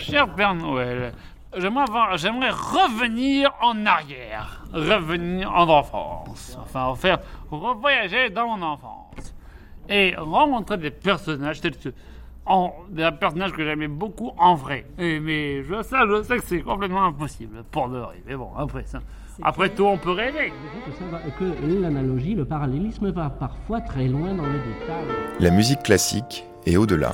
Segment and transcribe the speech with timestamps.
[0.00, 1.12] cher Père Noël,
[1.56, 7.18] j'aimerais, avoir- j'aimerais revenir en arrière, revenir en enfance, enfin faire
[7.50, 9.34] revoyager dans mon enfance
[9.88, 11.90] et rencontrer des personnages tels que
[12.46, 14.86] en, des personnages que j'aimais beaucoup en vrai.
[14.98, 18.22] Et- mais je, ça, je sais que c'est complètement impossible pour de vrai.
[18.26, 19.00] Mais bon, après ça,
[19.42, 20.52] après tout, on peut rêver.
[21.38, 25.06] Que l'analogie, le parallélisme va parfois très loin dans les détails.
[25.38, 27.12] La musique classique et au-delà.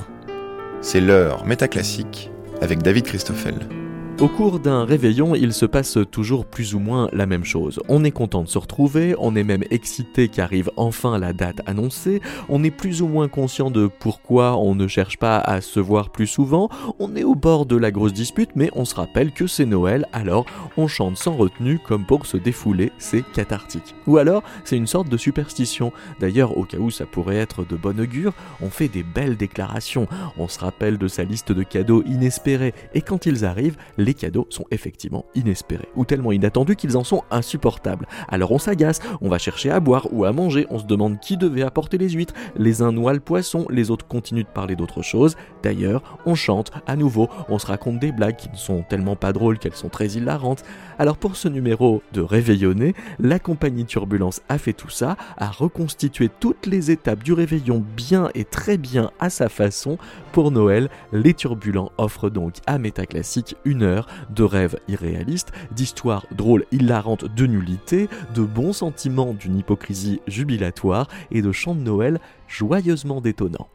[0.81, 2.31] C'est l'heure métaclassique
[2.61, 3.86] avec David Christoffel.
[4.19, 7.79] Au cours d'un réveillon, il se passe toujours plus ou moins la même chose.
[7.87, 12.19] On est content de se retrouver, on est même excité qu'arrive enfin la date annoncée,
[12.49, 16.09] on est plus ou moins conscient de pourquoi on ne cherche pas à se voir
[16.09, 16.67] plus souvent,
[16.97, 20.07] on est au bord de la grosse dispute, mais on se rappelle que c'est Noël,
[20.13, 23.93] alors on chante sans retenue comme pour se défouler, c'est cathartique.
[24.07, 25.91] Ou alors, c'est une sorte de superstition.
[26.19, 30.07] D'ailleurs, au cas où ça pourrait être de bon augure, on fait des belles déclarations,
[30.39, 34.47] on se rappelle de sa liste de cadeaux inespérés, et quand ils arrivent, les cadeaux
[34.49, 38.07] sont effectivement inespérés, ou tellement inattendus qu'ils en sont insupportables.
[38.29, 41.35] Alors on s'agace, on va chercher à boire ou à manger, on se demande qui
[41.35, 45.01] devait apporter les huîtres, les uns noient le poisson, les autres continuent de parler d'autre
[45.01, 45.35] chose.
[45.61, 49.33] D'ailleurs, on chante à nouveau, on se raconte des blagues qui ne sont tellement pas
[49.33, 50.63] drôles qu'elles sont très hilarantes.
[50.99, 56.29] Alors pour ce numéro de Réveillonner, la compagnie Turbulence a fait tout ça, a reconstitué
[56.39, 59.97] toutes les étapes du réveillon bien et très bien à sa façon.
[60.37, 66.63] Pour Noël, les Turbulents offrent donc à Métaclassique une heure de rêves irréalistes, d'histoires drôles,
[66.71, 73.19] hilarantes de nullité, de bons sentiments d'une hypocrisie jubilatoire et de chants de Noël joyeusement
[73.19, 73.67] détonnants.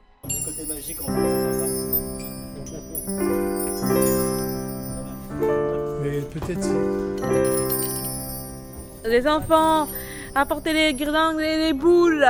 [9.04, 9.88] Les enfants,
[10.36, 12.24] apportez les guirlandes et les boules.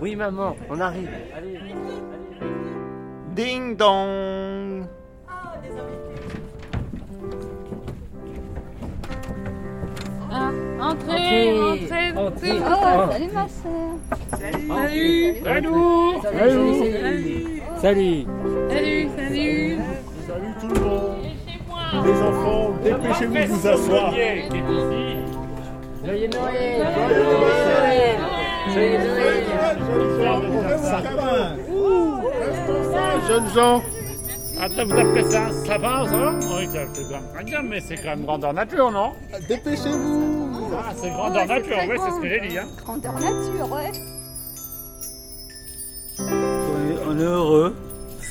[0.00, 1.10] Oui, maman, on arrive.
[3.36, 4.88] Ding dong
[10.32, 12.60] Ah, entrez, entrez, entrez.
[12.64, 13.92] Oh, salut ma sœur.
[14.40, 15.34] Salut.
[15.44, 15.68] Salut
[16.22, 16.22] Salut.
[16.22, 17.60] Salut.
[17.76, 18.26] Salut.
[18.70, 19.78] Salut, salut.
[20.26, 21.16] Salut tout le monde.
[22.06, 24.10] Les enfants, dépêchez-vous de vous asseoir.
[26.04, 26.86] Joyeux Noël.
[28.72, 28.98] Joyeux
[33.28, 33.82] Jeunes gens,
[34.58, 37.80] Attends, vous appelez ça un sapin, ça Oui, ça fait quand même très bien, mais
[37.80, 39.12] c'est quand même grandeur nature, non
[39.48, 40.70] dépêchez-vous.
[40.72, 42.58] Ah, c'est grandeur nature, oui, c'est ce que j'ai dit.
[42.58, 42.66] Hein.
[42.82, 43.92] Grandeur nature, ouais.
[47.08, 47.76] On est heureux,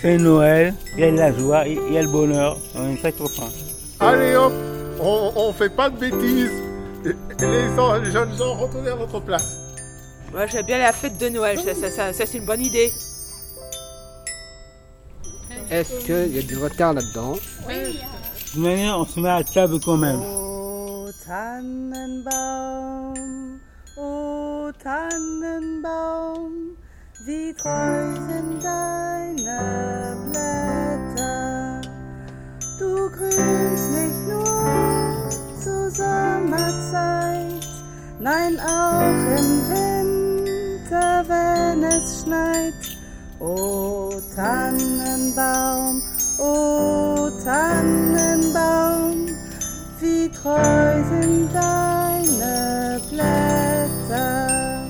[0.02, 2.98] c'est Noël, il y a de la joie, il y a le bonheur, on est
[2.98, 3.50] très contents.
[4.00, 4.54] Allez hop,
[5.00, 6.52] on, on fait pas de bêtises.
[7.04, 9.58] Les, les jeunes gens, retournez à votre place.
[10.34, 12.92] Ouais, j'aime bien la fête de Noël, ça, ça, ça, ça, c'est une bonne idée.
[15.72, 17.40] Est-ce qu'il y a du retard là-dedans De
[18.52, 20.22] toute manière, on se met à table quand même.
[20.22, 23.14] O Tannenbaum,
[23.98, 26.52] o Tannenbaum,
[27.26, 31.82] wie treu sind deine Blätter.
[32.80, 35.30] Du grünst nicht nur
[35.64, 37.68] zur Sommerzeit,
[38.20, 42.95] nein auch im Winter, wenn es schneit.
[43.46, 46.02] O Tannenbaum,
[46.40, 49.28] o Tannenbaum,
[50.00, 54.88] wie treu sind deine Blätter.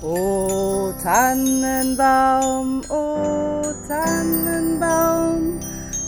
[0.00, 5.60] O Tannenbaum, o Tannenbaum,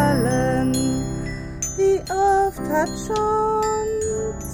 [1.79, 3.89] Wie oft hat schon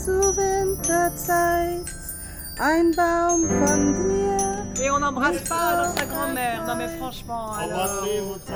[0.05, 1.88] zur Winterzeit
[2.61, 6.65] ein Baum von dir Et on n'embrasse pas alors sa grand-mère.
[6.67, 7.53] Non mais franchement.
[7.53, 7.81] alors.
[7.81, 8.53] Embrassez votre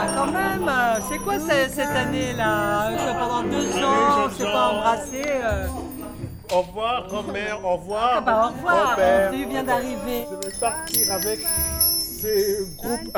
[0.00, 0.70] Ah, quand même,
[1.08, 2.90] c'est quoi ce- cette année-là?
[3.18, 5.22] Pendant deux ans, on s'est pas embrassé.
[5.26, 5.66] euh.
[6.50, 8.10] Au revoir, grand-mère, au revoir.
[8.16, 8.96] Ah bah au revoir,
[9.32, 10.24] tu viens d'arriver.
[10.30, 11.40] Je vais partir avec
[12.20, 13.16] ces groupes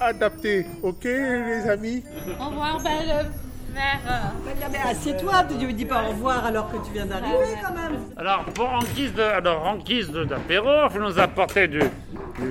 [0.00, 0.66] adaptés.
[0.82, 2.02] Ok, les amis?
[2.40, 3.30] Au revoir, belle
[3.72, 4.32] mère.
[4.70, 8.00] Mais assieds-toi, tu lui dis pas au revoir alors que tu viens d'arriver quand même.
[8.16, 11.80] Alors, pour en guise de, alors, en guise d'apéro, nous apportez du,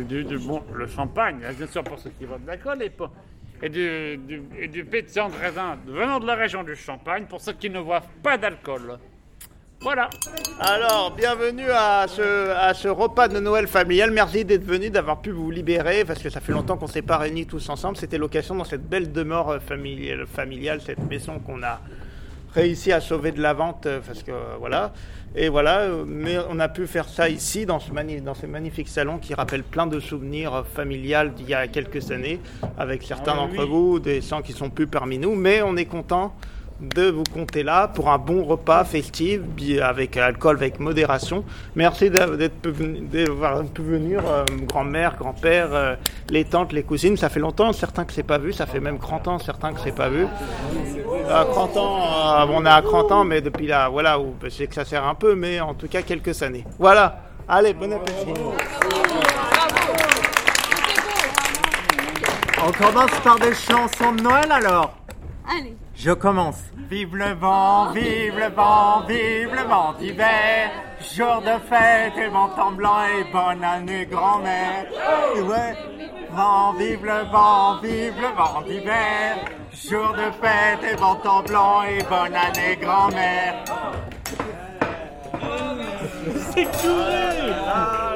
[0.05, 2.83] du, bon, le champagne, bien sûr pour ceux qui veulent de l'alcool,
[3.61, 7.41] et du, du, et du pétillant de raisin venant de la région du Champagne pour
[7.41, 8.97] ceux qui ne boivent pas d'alcool.
[9.81, 10.09] Voilà.
[10.59, 14.11] Alors, bienvenue à ce, à ce repas de Noël familial.
[14.11, 17.17] Merci d'être venu, d'avoir pu vous libérer, parce que ça fait longtemps qu'on s'est pas
[17.17, 17.95] réunis tous ensemble.
[17.95, 21.79] C'était l'occasion dans cette belle demeure euh, familiale, familiale cette maison qu'on a
[22.53, 24.91] réussi à sauver de la vente euh, parce que voilà.
[25.33, 28.47] Et voilà, euh, mais on a pu faire ça ici dans ce, mani- dans ce
[28.47, 32.41] magnifique salon qui rappelle plein de souvenirs familiales d'il y a quelques années
[32.77, 33.69] avec certains Ah d'entre oui.
[33.69, 36.33] vous, des gens qui sont plus parmi nous, mais on est content
[36.79, 39.41] de vous compter là pour un bon repas festif
[39.81, 41.43] avec alcool avec modération.
[41.75, 45.95] Merci d'avoir pu venir, euh, grand-mère, grand-père, euh,
[46.29, 47.17] les tantes, les cousines.
[47.17, 49.81] Ça fait longtemps, certains que c'est pas vu, ça fait même 30 ans, certains que
[49.81, 50.25] c'est pas vu.
[51.29, 54.49] À 30 ans, euh, on est à 30 ans, mais depuis là, voilà, où je
[54.49, 56.65] sais que ça sert un peu, mais en tout cas quelques années.
[56.77, 57.21] Voilà.
[57.47, 58.33] Allez, bon appétit.
[62.65, 64.93] On commence par des chansons de Noël alors?
[65.49, 65.75] Allez.
[65.99, 66.61] Je commence.
[66.89, 70.71] Vive le vent, vive le vent, vive le vent d'hiver.
[71.01, 74.85] Jour de fête et vent en blanc et bonne année grand-mère.
[75.35, 75.75] Et Ouais,
[76.31, 79.39] vent, vive le vent, vive le vent d'hiver.
[79.73, 83.55] Jour de fête et vent en blanc et bonne année grand-mère.
[86.53, 88.08] C'est couré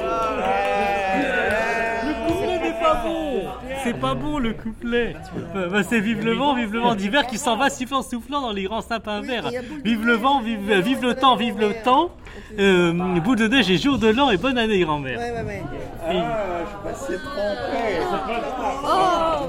[3.84, 5.14] C'est pas bon le couplet
[5.54, 8.40] Bah, bah, C'est vive le vent, vive le vent d'hiver qui s'en va sifflant soufflant
[8.40, 9.50] dans les grands sapins verts.
[9.84, 12.10] Vive le vent, vive, vive le temps, vive le temps.
[12.58, 15.18] Euh, bout de neige et jour de l'an et bonne année grand-mère.
[15.18, 15.62] Ouais, ouais, ouais.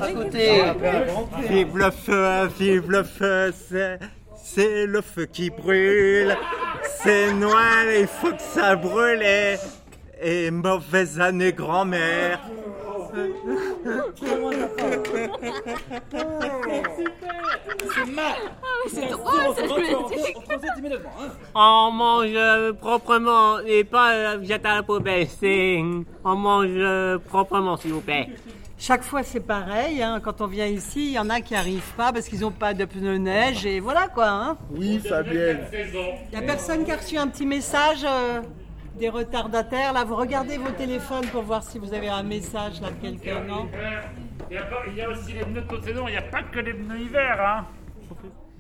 [0.01, 0.63] À côté.
[1.49, 3.99] Vive le feu, vive le feu, c'est,
[4.35, 6.35] c'est le feu qui brûle.
[6.83, 9.23] C'est Noël, il faut que ça brûle.
[10.21, 12.39] Et mauvaise année grand-mère.
[17.93, 18.33] C'est mal.
[18.87, 20.37] c'est drôle, cette politique.
[21.53, 25.27] On mange proprement et pas euh, jeter à la poubelle.
[25.27, 25.81] C'est
[26.23, 28.29] on mange proprement, s'il vous plaît.
[28.77, 30.03] Chaque fois, c'est pareil.
[30.03, 30.19] hein.
[30.21, 32.73] Quand on vient ici, il y en a qui n'arrivent pas parce qu'ils n'ont pas
[32.73, 34.27] de pneus neige et voilà quoi.
[34.27, 34.57] Hein.
[34.71, 35.59] Oui, Fabienne.
[35.73, 38.41] Il n'y a personne qui a reçu un petit message euh,
[38.97, 39.93] des retardataires.
[39.93, 43.41] Là, vous regardez vos téléphones pour voir si vous avez un message là de quelqu'un,
[43.47, 43.67] non?
[44.49, 46.17] Il y, a pas- il y a aussi les pneus de toute saison, il n'y
[46.17, 47.37] a pas que les pneus hiver.
[47.41, 47.65] Hein.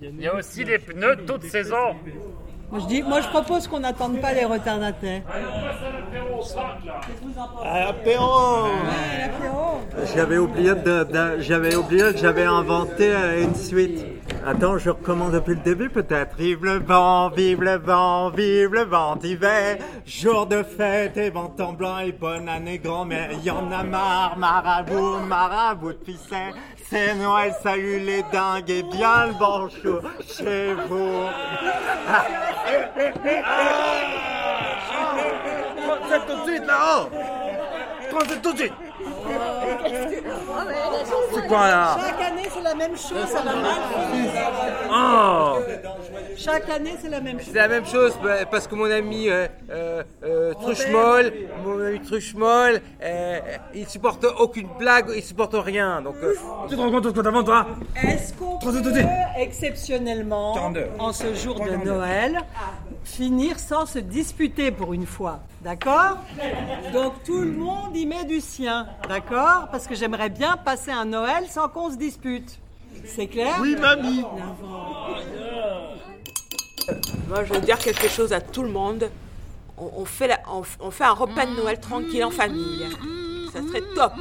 [0.01, 1.95] Il y a aussi les pneus toute saison.
[2.71, 5.21] moi je, dis, moi, je propose qu'on n'attende pas les retardataires.
[7.63, 9.79] Apéro Ouais, l'apéro.
[10.15, 14.05] J'avais oublié, de, de- j'avais oublié que j'avais inventé euh, une suite.
[14.45, 16.35] Attends, je recommence depuis le début peut-être.
[16.37, 19.77] Vive le vent, vive le vent, vive le vent d'hiver.
[20.05, 23.31] Jour de fête et vent en blanc et bonne année grand-mère.
[23.43, 26.53] Y en a marre, marabout, marabout de ficelle.
[26.89, 31.25] C'est Noël, salut les dingues et bien le bon chaud chez vous.
[36.07, 37.09] Faites tout de suite là-haut
[38.41, 38.73] tout de suite
[41.33, 43.27] C'est quoi là Chaque année, c'est la même chose.
[43.27, 43.75] Ça va mal.
[44.91, 45.59] Oh
[46.37, 47.47] Chaque année, c'est la même chose.
[47.51, 51.33] C'est la même chose bah, parce que mon ami euh, euh, euh, Truchemol,
[51.63, 53.39] mon ami Truchemol, euh,
[53.73, 56.01] il supporte aucune blague, il supporte rien.
[56.01, 56.33] Donc euh,
[56.69, 57.67] Tu te rends compte de ce toi
[58.01, 58.81] Est-ce qu'on peut,
[59.37, 60.87] exceptionnellement, 42.
[60.99, 62.39] en ce jour de Noël,
[63.05, 66.17] finir sans se disputer pour une fois D'accord?
[66.93, 69.67] Donc tout le monde y met du sien, d'accord?
[69.71, 72.59] Parce que j'aimerais bien passer un Noël sans qu'on se dispute.
[73.05, 73.55] C'est clair?
[73.61, 74.23] Oui, mamie
[77.27, 79.09] Moi, je veux dire quelque chose à tout le monde.
[79.77, 82.85] On, on fait, la- on, f- on fait un repas de Noël tranquille en famille.
[83.51, 84.13] Ça serait top.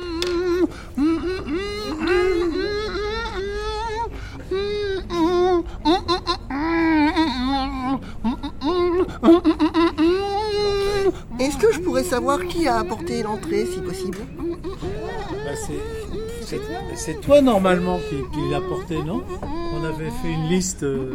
[11.40, 14.18] Est-ce que je pourrais savoir qui a apporté l'entrée, si possible?
[15.44, 15.50] Bah,
[16.94, 19.22] c'est- toi normalement qui, qui l'as porté, non?
[19.74, 20.82] On avait fait une liste.
[20.84, 21.14] euh,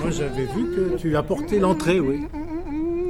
[0.00, 2.26] Moi j'avais vu que tu apportais l'entrée, oui.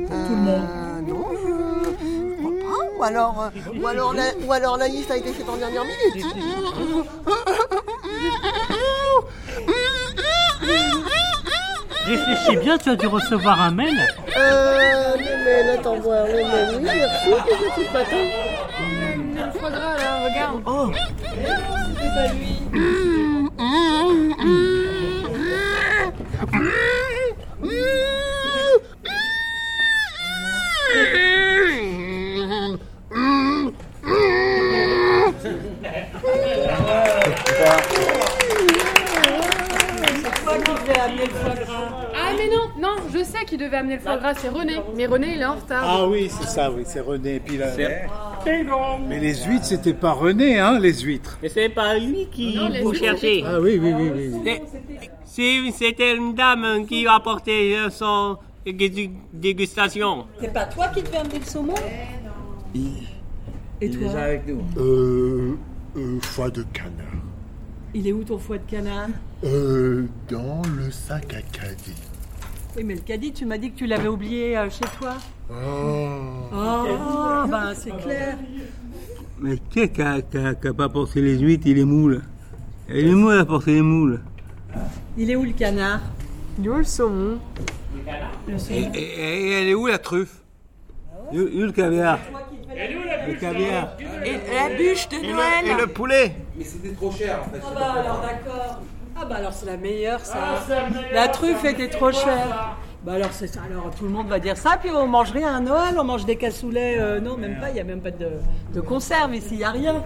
[0.08, 0.62] Pour tout le monde.
[0.68, 2.98] Euh, non, je crois pas.
[2.98, 5.84] Ou alors, euh, ou, alors la, ou alors la liste a été faite en dernière
[5.84, 6.26] minute.
[12.06, 13.94] Réfléchis bien, tu as dû recevoir un mail.
[14.36, 18.16] Euh, le mail, attends voir, le mail, oui, merci, que j'ai fait ce matin.
[19.36, 20.62] Il faudra là, regarde.
[20.66, 20.90] Oh
[21.94, 23.64] C'était pas lui.
[40.22, 42.08] C'est toi qui devais amener le foie gras.
[42.14, 44.76] Ah mais non, non, je sais qui devait amener le foie gras, c'est René.
[44.96, 45.84] Mais René, il est en retard.
[45.86, 47.36] Ah oui, c'est ça, oui, c'est René.
[47.36, 48.06] Et puis là, C'est-
[49.08, 51.38] mais les huîtres, c'était pas René, hein, les huîtres.
[51.42, 53.42] Mais c'est pas lui qui Non, vous cherchez.
[53.46, 54.30] Ah oui, oui, oui, oui.
[54.44, 54.60] oui.
[55.24, 60.26] C'est- C'était une dame qui a apporté euh, son dé- dégustation.
[60.40, 61.74] C'est pas toi qui devais amener le saumon?
[63.80, 64.12] Et toi?
[64.20, 64.62] avec nous.
[64.76, 65.56] Euh,
[65.96, 66.92] euh, foie de canard.
[67.94, 69.08] Il est où ton foie de canard?
[69.44, 71.94] Euh, dans le sac à caddie.
[72.76, 75.12] Oui, mais le caddie, tu m'as dit que tu l'avais oublié euh, chez toi.
[75.50, 75.54] Oh.
[76.52, 78.36] Oh, ben c'est clair.
[79.40, 81.84] Mais qui est qui a, qui a- qui a pas porté les huîtres et les
[81.84, 82.22] moules
[82.88, 84.20] Et les moules a porté les moules.
[85.16, 86.00] Il est où le canard?
[86.58, 87.38] Il est où le saumon?
[88.48, 88.90] Le Et, saumon.
[88.94, 90.36] et- et elle est où la truffe?
[91.32, 92.18] Où où le caviar?
[93.28, 93.96] Le caviar.
[94.24, 97.50] Et la bûche de Et Noël le, et le poulet Mais c'était trop cher en
[97.52, 97.60] fait.
[97.64, 98.80] Ah bah alors d'accord.
[99.16, 100.38] Ah bah alors c'est la meilleure ça.
[101.12, 102.76] La truffe était trop chère.
[103.04, 103.60] Bah alors c'est ça.
[103.70, 104.76] Alors tout le monde va dire ça.
[104.80, 105.94] Puis on mange rien à Noël.
[105.98, 106.96] On mange des cassoulets.
[106.98, 107.70] euh, non même pas.
[107.70, 108.28] Il y a même pas de,
[108.72, 109.50] de conserve ici.
[109.52, 110.02] Il y a rien.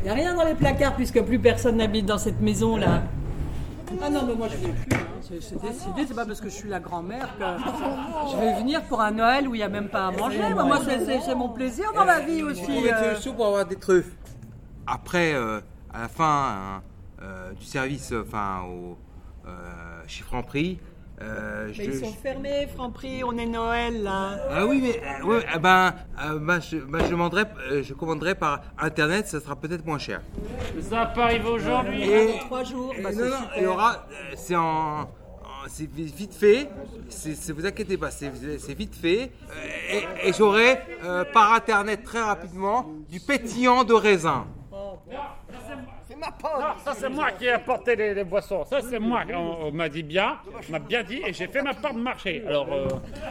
[0.00, 3.02] Il y a rien dans les placards puisque plus personne n'habite dans cette maison là.
[4.02, 4.96] Ah non mais moi je vais plus.
[4.96, 5.00] hein.
[5.22, 6.04] C'est décidé.
[6.08, 7.44] C'est pas parce que je suis la grand-mère que
[8.32, 10.38] je vais venir pour un Noël où il y a même pas à manger.
[10.54, 12.62] Moi, moi, c'est- mon plaisir dans la vie aussi.
[12.88, 13.10] Euh.
[13.10, 14.10] veux sous pour avoir des truffes
[14.86, 15.60] Après, euh,
[15.92, 16.78] à la fin euh,
[17.58, 18.96] du service, euh, enfin au
[19.46, 19.50] euh,
[20.06, 20.78] chez Franprix,
[21.22, 23.22] euh, je, ils sont fermés, Franprix.
[23.24, 24.36] On est Noël là.
[24.50, 27.94] Ah oui, mais euh, ouais, eh ben, euh, ben, je, ben, je, demanderai, euh, je
[27.94, 30.20] commanderai par internet, ça sera peut-être moins cher.
[30.80, 32.02] Ça peut arriver aujourd'hui.
[32.10, 32.92] Et- Trois jours.
[32.98, 34.62] Et bah, non, c'est non, il y aura, euh, c'est en,
[35.02, 35.06] en-
[35.68, 36.68] c'est vi- vite fait,
[37.08, 42.02] c'est, vous inquiétez pas, c'est, c'est vite fait, Euh, et, et j'aurai euh, par internet
[42.04, 44.46] très rapidement du pétillant de raisin.
[46.18, 48.64] Ma Non, ça c'est moi qui ai apporté les, les boissons.
[48.64, 49.22] Ça c'est moi.
[49.34, 52.00] On, on m'a dit bien, on m'a bien dit et j'ai fait ma part de
[52.00, 52.42] marché.
[52.46, 52.88] Alors, euh,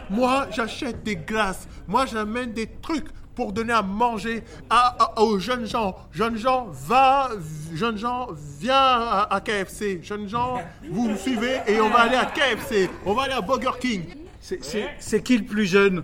[0.10, 1.68] Moi, j'achète des glaces.
[1.88, 5.96] Moi, j'amène des trucs pour donner à manger à- à- aux jeunes gens.
[6.12, 7.30] Jeunes gens, va,
[7.74, 8.28] jeunes gens,
[8.60, 10.00] viens à, à KFC.
[10.04, 12.90] Jeunes gens, vous me suivez et on va aller à KFC.
[13.06, 14.04] On va aller à Burger King.
[14.40, 16.04] C'est- C'est c'est qui le plus jeune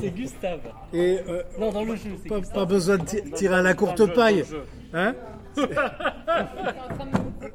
[0.00, 0.60] C'est Gustave.
[0.98, 3.74] Et euh, Non, dans le jeu, c'est pas, pas besoin de ti- tirer à la
[3.74, 4.44] courte paille.
[4.94, 5.14] Hein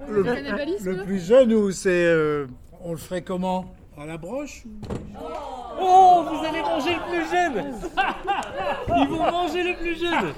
[0.10, 1.90] Le plus jeune ou c'est.
[2.06, 2.46] euh,
[2.84, 3.74] on le ferait comment?
[4.00, 4.64] À la broche
[5.80, 7.76] Oh, vous allez manger le plus jeune
[8.98, 10.34] Ils vont manger le plus jeune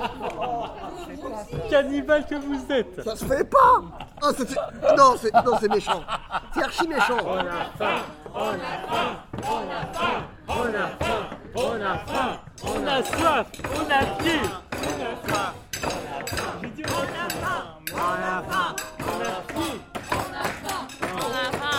[1.70, 3.82] Cannibale que vous êtes Ça se fait pas.
[4.22, 6.02] Ah, c'est- c'est- non, c'est non, c'est méchant.
[6.54, 7.18] C'est archi méchant.
[12.66, 14.40] On a soif On a pied
[21.16, 21.73] On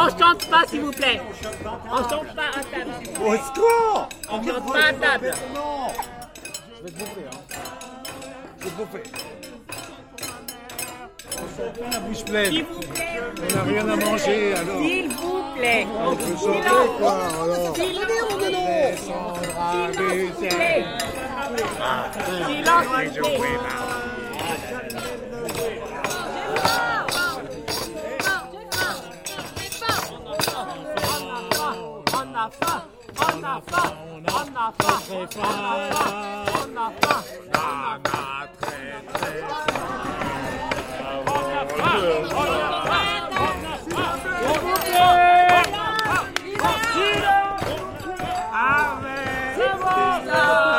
[0.00, 1.20] On chante pas, s'il vous plaît.
[1.90, 2.92] On chante pas à table.
[3.20, 5.34] Au secours On chante pas à table.
[5.52, 5.88] Non
[6.76, 7.38] Je vais te bouffer, hein.
[8.58, 9.02] Je vais te bouffer.
[11.80, 12.52] On la bouche pleine.
[12.52, 13.20] S'il vous plaît.
[13.42, 14.80] On n'a rien à manger alors.
[14.80, 15.86] S'il vous plaît.
[16.06, 17.74] On peut chanter quoi alors.
[17.74, 18.06] Silence
[19.72, 20.84] s'il vous plaît
[22.46, 23.58] Silence, s'il vous plaît
[32.38, 32.82] On a faim
[33.18, 37.38] On a faim On a faim On a faim On a faim
[49.88, 50.77] Papa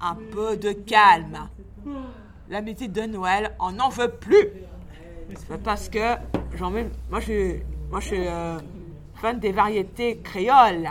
[0.00, 1.48] un peu de calme.
[2.48, 4.48] La musique de Noël, on n'en veut plus.
[5.64, 6.14] Parce que
[6.54, 6.70] j'en.
[6.70, 7.56] Moi, je
[7.90, 8.58] moi, je suis euh,
[9.14, 10.88] fan des variétés créoles.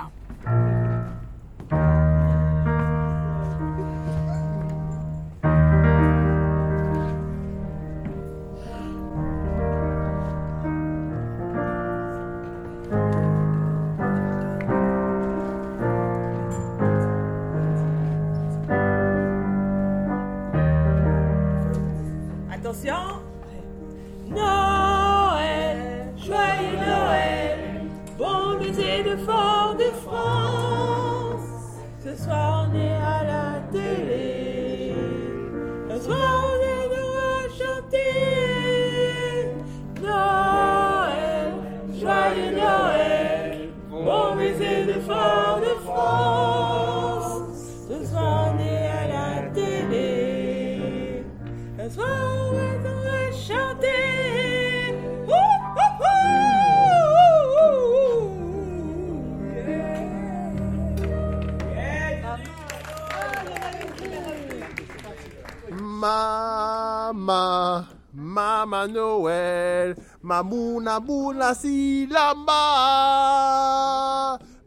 [67.26, 72.54] Mama, Mama Noël, Mamuna Muna Silama,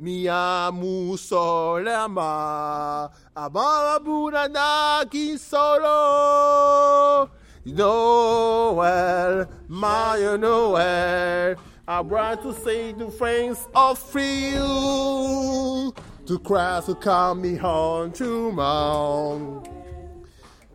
[0.02, 5.06] Miamu Solema, Ababa Bunana
[5.38, 7.30] Solo.
[7.64, 11.54] Noel, my Noel,
[11.86, 15.94] I want to say to friends of you,
[16.26, 18.50] to cry to come me home to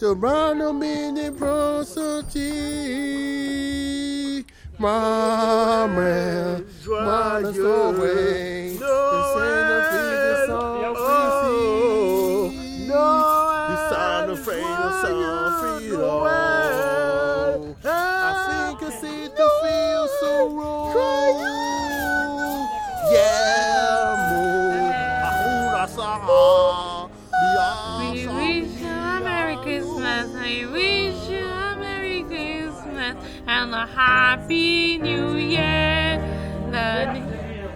[0.03, 2.51] Sovrano bine prosoci.
[4.77, 7.53] Maman, joyeux,
[8.81, 9.92] Noël.
[33.83, 36.17] A Happy New Year.
[36.71, 37.71] The New Year.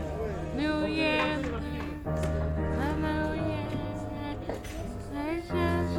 [0.56, 1.38] The New Year.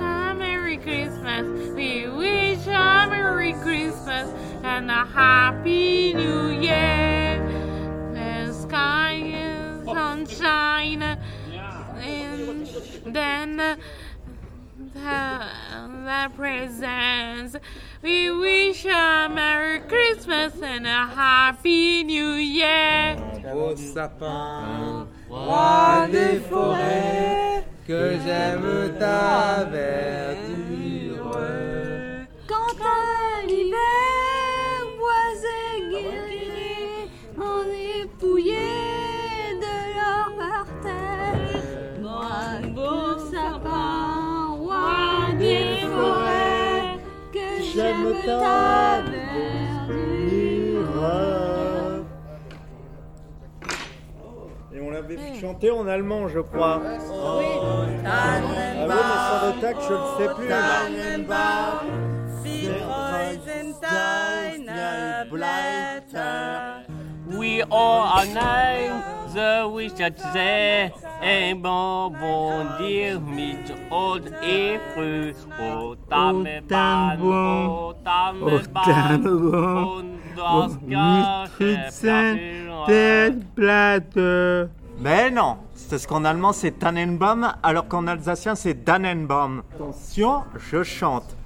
[0.01, 1.45] A Merry Christmas.
[1.75, 7.45] We wish a Merry Christmas and a Happy New Year.
[8.15, 11.03] The sky is sunshine.
[12.01, 12.67] And
[13.05, 13.79] then
[14.79, 15.41] the,
[16.05, 17.57] the presents.
[18.03, 23.17] We wish a Merry Christmas and a Happy New Year.
[23.53, 31.39] Au sapin, roi des forêts, que j'aime ta verdure.
[32.47, 33.79] Quand à l'hiver,
[34.99, 38.07] bois et guerriers, on est
[54.73, 56.81] Et on l'avait vu chanter en allemand, je crois.
[56.83, 57.47] Oui.
[58.07, 58.57] Ah oui,
[58.89, 60.49] mais sans le tac, je ne sais plus.
[67.39, 69.03] We all are nine,
[69.35, 70.91] the wish that they
[71.55, 75.35] bonbondir mit old et früh.
[75.61, 75.97] O
[80.37, 81.63] das Gasche
[85.01, 89.63] Mais non, c'est parce qu'en allemand c'est Tannenbaum, alors qu'en alsacien c'est Dannenbaum.
[89.75, 91.37] Attention, je chante.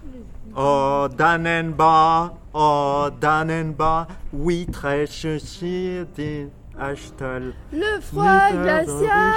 [0.56, 6.50] Oh Dannenbaum, oh Dannenbaum, oui très Achtel.
[6.78, 9.32] Le froid glacial,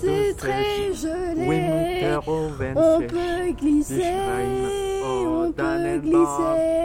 [0.00, 2.16] c'est très gelé.
[2.26, 4.02] On peut glisser,
[5.04, 6.84] on peut glisser.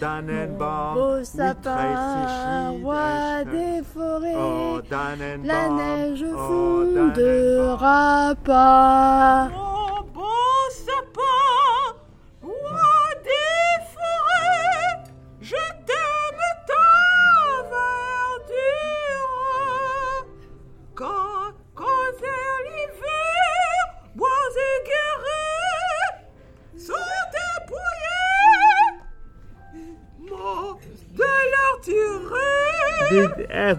[0.00, 4.34] Dannenbaum, Beau sapin, roi des forêts,
[5.44, 9.48] la neige fondera pas.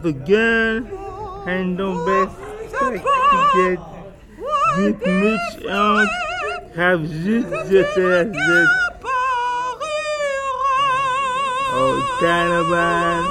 [0.02, 0.88] Have a gun
[1.48, 2.06] and don't
[3.54, 3.80] get
[4.76, 6.08] dit mich out
[6.76, 8.70] have just just as it
[11.74, 13.22] Oh Taliban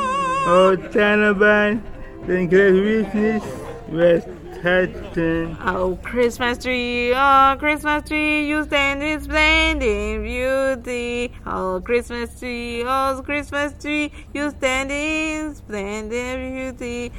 [0.46, 1.82] Oh Taliban
[2.26, 3.44] then great witness
[3.88, 4.22] was
[4.62, 11.29] touching Oh, Christmas tree, oh, Christmas tree, you stand in splendid beauty.
[11.52, 17.10] Oh, Christmas tree, oh, Christmas tree, you stand in splendid beauty.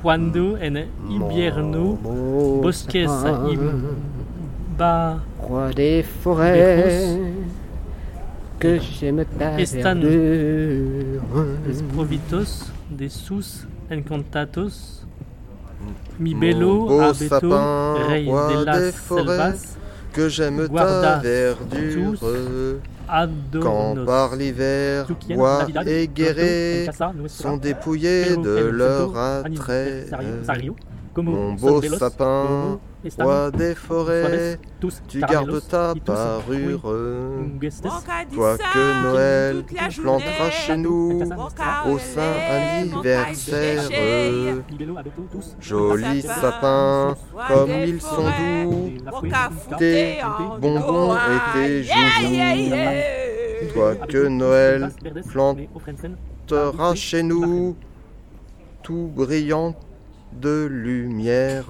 [0.00, 1.98] Quando en invierno
[2.62, 3.10] bosques
[3.50, 7.18] imba Roi des forêts,
[8.60, 9.56] que j'aime ta.
[11.92, 15.04] Provitos, des sus encantados,
[16.16, 17.50] mi bello abeto,
[18.08, 19.76] rey de las selvas,
[20.12, 22.80] que j'aime ta guarda verdure.
[23.60, 30.06] Quand par l'hiver, bois et Nuestra, sont dépouillés de leur attrait.
[31.16, 32.78] Mon beau sapin,
[33.18, 34.58] roi des forêts,
[35.08, 36.82] tu gardes ta parure.
[38.32, 39.64] Toi que Noël
[40.00, 41.22] plantera chez nous
[41.86, 43.82] au saint anniversaire.
[45.60, 47.16] Jolis Sapin, sapins,
[47.48, 48.90] comme ils sont doux,
[49.78, 50.18] tes
[50.60, 53.72] bonbons et tes joujoux.
[53.74, 54.90] Toi que Noël
[55.30, 55.66] plantera
[56.78, 57.76] Ah, chez nous,
[58.82, 59.74] tout brillant
[60.32, 61.66] de lumière.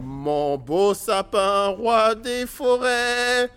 [0.00, 3.50] Mon beau sapin, roi des forêts,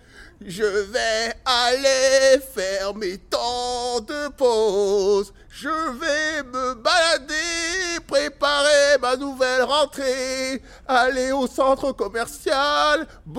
[0.46, 5.34] je vais aller faire mes temps de pause.
[5.50, 13.08] Je vais me balader, préparer ma nouvelle rentrée, aller au centre commercial.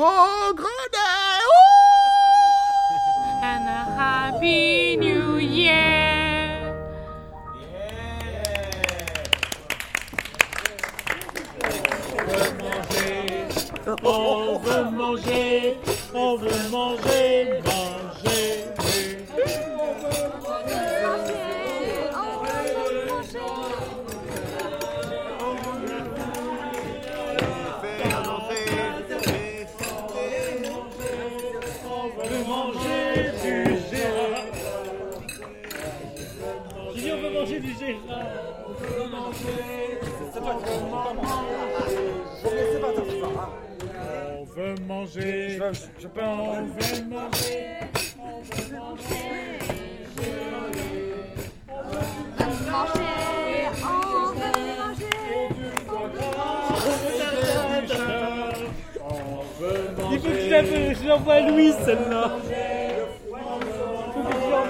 [3.43, 6.26] And a happy new year.
[13.87, 15.77] On veut manger,
[16.13, 17.66] on veut manger.
[44.57, 45.59] Veut manger.
[45.59, 47.81] Je, je peux On veut manger.
[48.19, 49.27] On veut manger.
[60.13, 60.63] Il faut que je la-
[60.95, 62.31] je l'envoie à Louis celle-là.
[62.31, 64.67] Faut que je l'envoie.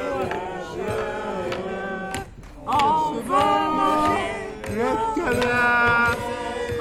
[2.69, 4.29] On veut manger
[4.75, 6.17] le canard,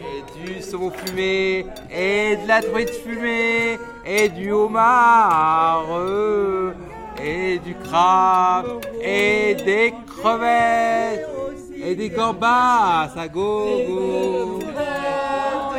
[0.00, 5.86] Et du saumon fumé, et de la truite fumée, et du homard,
[7.22, 8.66] et du crabe,
[9.02, 11.26] et des crevettes,
[11.82, 14.58] et des gambas à gogo.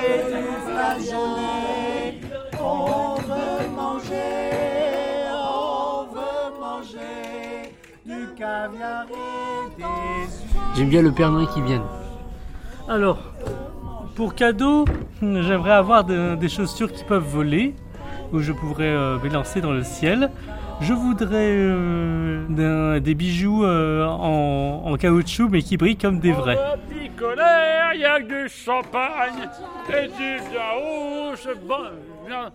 [0.02, 2.22] Et du flageolet,
[2.62, 4.52] on veut manger,
[5.34, 7.74] on veut manger
[8.06, 9.84] du caviar et des
[10.76, 11.82] J'aime bien le Père Noël qui vienne.
[12.88, 13.20] Alors,
[14.16, 14.86] pour cadeau,
[15.22, 17.76] j'aimerais avoir de- des chaussures qui peuvent voler,
[18.34, 20.32] où je pourrais euh, m'élancer dans le ciel.
[20.82, 26.58] Je voudrais euh, des bijoux euh, en, en caoutchouc, mais qui brillent comme des vrais.
[26.90, 29.50] Picolère, il y a du champagne
[29.90, 32.50] et du vin rouge, euh,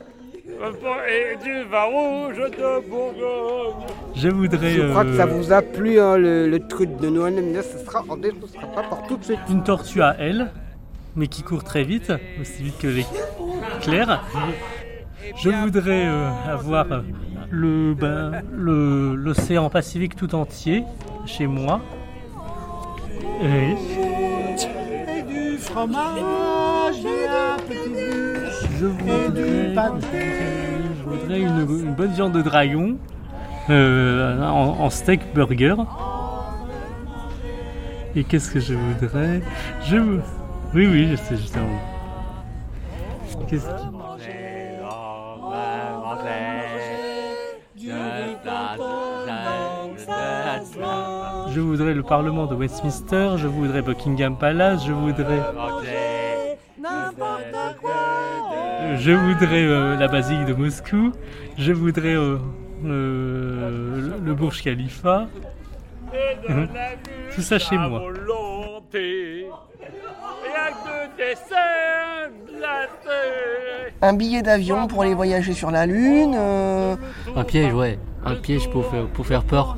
[1.08, 3.87] et du vin rouge de Bourgogne.
[4.16, 4.70] Je voudrais...
[4.72, 7.78] Je crois que ça vous a plu, hein, le, le truc de Noël, mais ce
[7.78, 9.38] sera, en ce sera pas pour tout de suite.
[9.50, 10.50] une tortue à ailes,
[11.14, 14.24] mais qui court très vite, aussi vite que l'éclair.
[15.37, 17.00] Je voudrais euh, avoir euh,
[17.54, 20.84] le ben, le- l'océan Pacifique tout entier
[21.26, 21.80] chez moi.
[23.42, 23.76] Et
[25.16, 26.96] Et du fromage
[28.78, 32.96] je voudrais, je voudrais une, une bonne viande de dragon
[33.70, 35.76] euh, en, en steak burger.
[38.16, 39.40] Et qu'est-ce que je voudrais?
[39.86, 39.96] Je
[40.74, 41.66] Oui, oui, je sais justement.
[43.48, 43.93] Qu'est-ce qui...
[51.52, 55.40] Je voudrais le Parlement de Westminster, je voudrais Buckingham Palace, je voudrais,
[58.98, 61.12] je voudrais euh, la basilique de Moscou,
[61.58, 62.38] je voudrais euh,
[62.84, 65.26] euh, le, le Burj Khalifa.
[67.34, 68.02] Tout ça chez moi.
[74.02, 76.34] Un billet d'avion pour aller voyager sur la Lune.
[76.37, 76.96] euh,
[77.37, 77.98] Un piège, ouais.
[78.24, 79.76] Un piège pour faire, pour faire peur.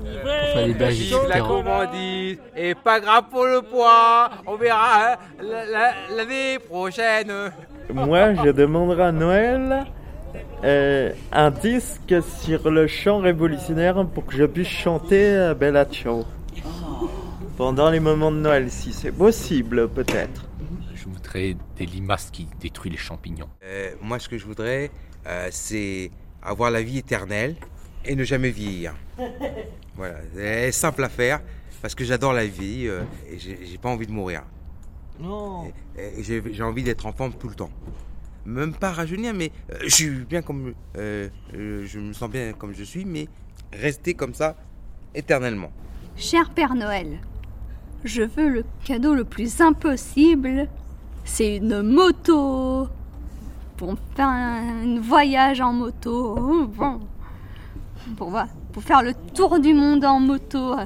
[0.56, 5.94] Fallait bien la gourmandise Et pas grave pour le poids On verra hein, la- la-
[6.16, 7.30] l'année prochaine
[7.92, 9.84] Moi, je demanderai à Noël
[10.64, 16.24] euh, un disque sur le chant révolutionnaire pour que je puisse chanter euh, Bella Ciao.
[17.56, 20.46] Pendant les moments de Noël, si c'est possible, peut-être.
[20.94, 23.48] Je voudrais des limaces qui détruisent les champignons.
[23.64, 24.90] Euh, Moi, ce que je voudrais,
[25.26, 26.10] euh, c'est
[26.42, 27.54] avoir la vie éternelle
[28.06, 28.94] et ne jamais vieillir.
[29.96, 31.40] Voilà, c'est simple à faire
[31.80, 34.42] parce que j'adore la vie euh, et j'ai pas envie de mourir.
[35.18, 35.72] Non.
[35.96, 37.70] Et j'ai envie d'être en forme tout le temps.
[38.44, 40.74] Même pas rajeunir, mais euh, je suis bien comme.
[40.98, 43.26] euh, euh, je me sens bien comme je suis, mais
[43.72, 44.54] rester comme ça
[45.14, 45.72] éternellement.
[46.14, 47.18] Cher Père Noël,
[48.04, 50.68] je veux le cadeau le plus impossible.
[51.24, 52.88] C'est une moto.
[53.78, 56.66] Pour faire un voyage en moto.
[56.66, 57.00] Bon.
[58.16, 58.30] Pour,
[58.82, 60.76] faire le tour du monde en moto.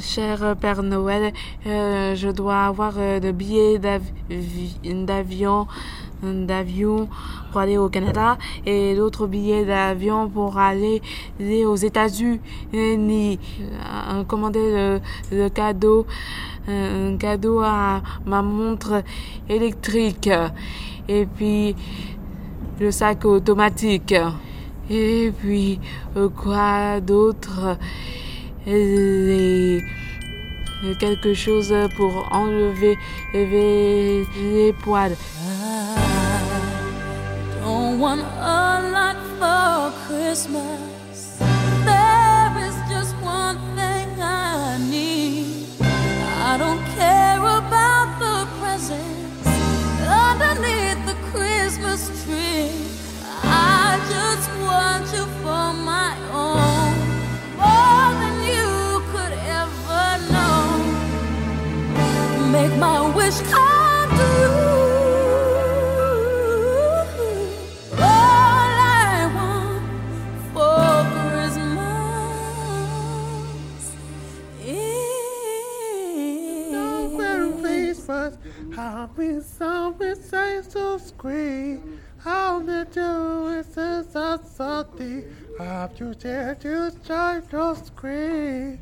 [0.00, 1.32] Cher Père Noël,
[1.66, 4.76] euh, je dois avoir euh, billets d'av- vi-
[6.46, 7.08] d'avion
[7.52, 11.00] pour aller au Canada et d'autres billets d'avion pour aller,
[11.64, 13.38] aux États-Unis.
[13.60, 15.00] Euh, commander le,
[15.30, 15.48] le
[16.68, 19.02] euh, un cadeau à ma montre
[19.48, 20.28] électrique
[21.08, 21.76] et puis
[22.80, 24.14] le sac automatique.
[24.90, 25.78] Et puis,
[26.16, 27.76] euh, quoi d'autre?
[28.66, 29.82] Les-
[31.00, 32.96] Quelque chose pour enlever
[33.34, 35.16] lever les poils.
[37.64, 40.97] Don't want a for Christmas.
[86.00, 88.78] You dare to try to scream?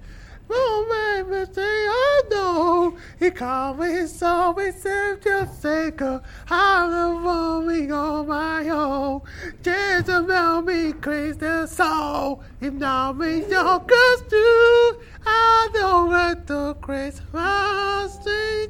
[0.49, 2.97] Oh, baby, I know.
[3.19, 9.23] He called me so we said your think of how the on my own.
[9.65, 12.43] Jezebel me crazed the soul.
[12.61, 15.01] He now me your curse too.
[15.27, 18.25] I know what the grace must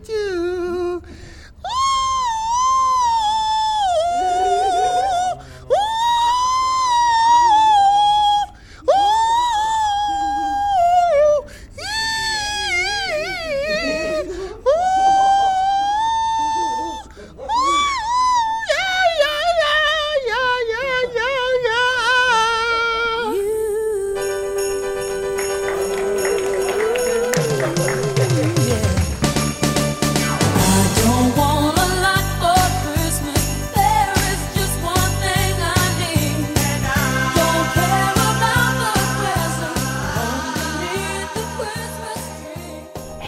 [0.08, 1.02] you.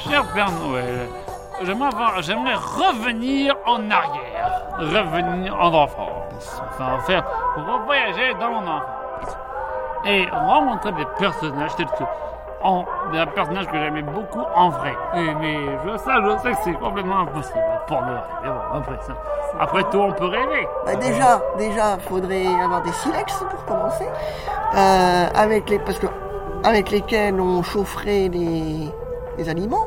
[0.08, 1.06] Cher Père Noël,
[1.62, 7.24] j'aimerais, revenir en arrière, revenir en enfance, enfin faire
[7.56, 9.36] revoyager dans mon enfance
[10.06, 12.04] et rencontrer des personnages tels que
[12.62, 14.94] en, des personnages que j'aimais beaucoup en vrai.
[15.14, 18.14] Mais je, ça, je sais que c'est complètement impossible pour le.
[18.42, 19.12] Mais bon, après ça,
[19.60, 20.66] après tout, on peut rêver.
[20.86, 24.08] Bah déjà, déjà, faudrait avoir des silex pour commencer,
[24.74, 26.06] euh, avec les parce que
[26.64, 28.90] avec lesquels on chaufferait les,
[29.36, 29.86] les aliments.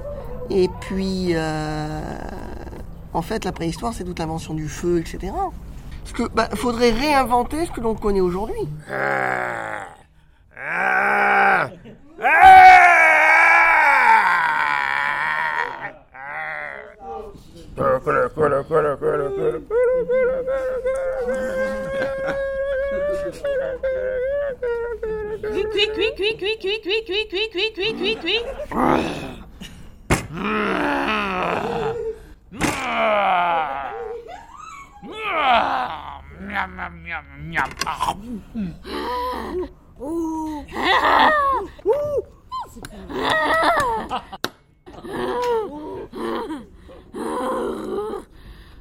[0.54, 2.02] Et puis, euh,
[3.14, 5.32] en fait, la préhistoire, c'est toute l'invention du feu, etc.
[6.04, 8.68] Parce que bah, faudrait réinventer ce que l'on connaît aujourd'hui.
[30.32, 30.44] Nhầm
[36.78, 37.70] nhầm nhầm nhầm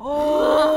[0.02, 0.70] Oh!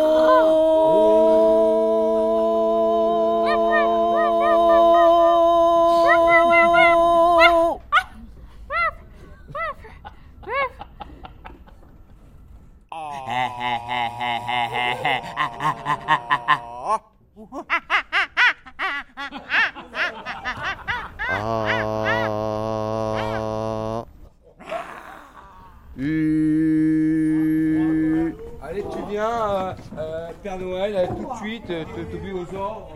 [30.73, 32.89] Noël, tout de suite, euh, te te mets aux ordres.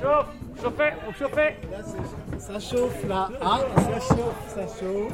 [0.00, 0.26] Chauffe,
[0.62, 1.56] chauffez, chauffez.
[2.38, 3.28] Ça chauffe là.
[3.40, 5.12] Ah, ça chauffe, ça chauffe.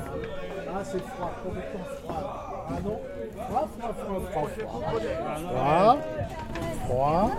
[0.69, 2.67] Ah, c'est froid, complètement froid.
[2.69, 3.01] Ah non
[3.49, 4.91] Froid, froid, froid, froid, froid.
[5.47, 5.99] Froid.
[6.87, 7.31] Froid.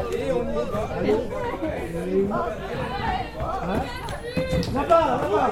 [0.00, 0.80] Allez, on y va.
[0.98, 1.16] Allez.
[1.62, 2.32] Elle est où
[3.64, 3.80] Hein?
[4.74, 5.50] Là-bas, là-bas.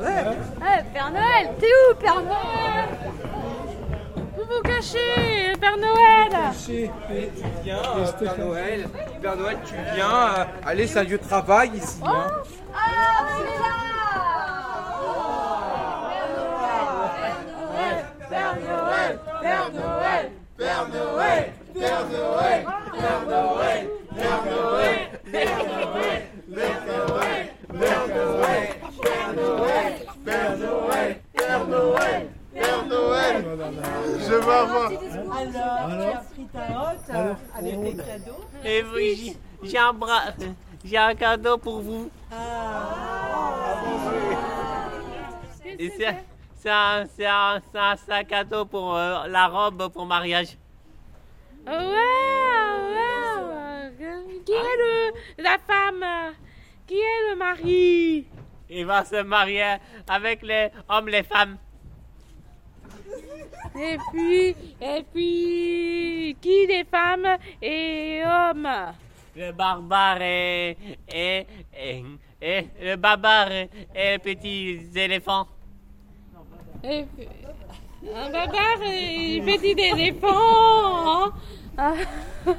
[0.00, 0.84] Ouais.
[0.92, 2.88] Père Noël, t'es où, Père Noël?
[4.50, 6.32] Vous cachez, Père Noël
[7.62, 8.88] Viens, euh, Père Noël.
[9.22, 10.08] Père Noël, tu viens.
[10.38, 12.00] euh, allez, c'est un lieu de travail ici.
[12.04, 12.26] hein.
[12.74, 13.74] Ah, il est là
[18.28, 23.88] Père Noël, Père Noël, Père Noël, Père Noël, Père Noël, Père Noël,
[34.30, 34.86] Je vais avoir.
[34.86, 35.00] Alors,
[35.50, 38.44] tu as pris ta hotte euh, avec des cadeaux.
[38.64, 40.22] Et oui, j'ai- un bras,
[40.84, 42.10] j'ai un cadeau pour vous.
[45.78, 46.16] Et c'est
[46.56, 50.56] c'est un, c'est un, c'est un, c'est un cadeau pour euh, la robe pour mariage.
[51.66, 51.88] Ouais, ouais.
[54.46, 56.04] Qui est le, la femme
[56.86, 58.26] Qui est le mari?
[58.68, 59.76] Il va se marier
[60.08, 61.56] avec les hommes, les femmes.
[63.78, 68.68] Et puis, et puis, qui des femmes et hommes?
[69.36, 70.76] Le barbare et,
[71.12, 71.46] et,
[71.78, 72.04] et,
[72.42, 75.46] et le barbare et les petits éléphants.
[76.82, 77.04] Et
[78.14, 81.30] un barbare et petit éléphant.
[81.78, 81.94] hein.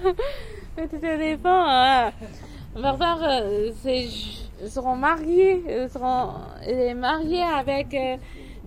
[0.76, 1.66] Petit éléphant.
[1.68, 2.12] hein.
[2.76, 4.08] Barbare, euh, c'est,
[4.70, 6.32] seront mariés, ils seront
[6.66, 7.94] sont mariés avec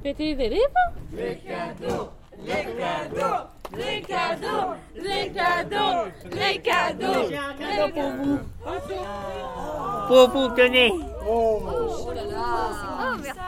[0.04, 0.90] petit éléphant.
[1.14, 2.10] Les cadeaux,
[2.44, 3.40] les cadeaux,
[3.74, 7.28] les cadeaux, les cadeaux, les cadeaux.
[7.30, 8.38] J'ai un cadeau pour vous.
[10.08, 10.92] Pour vous, tenez.
[11.26, 12.44] Oh là là.
[13.00, 13.40] Oh, merci.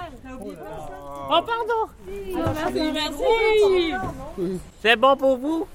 [1.28, 1.82] Oh, pardon.
[2.08, 3.92] Oh, merci, merci.
[4.80, 5.66] C'est bon pour vous?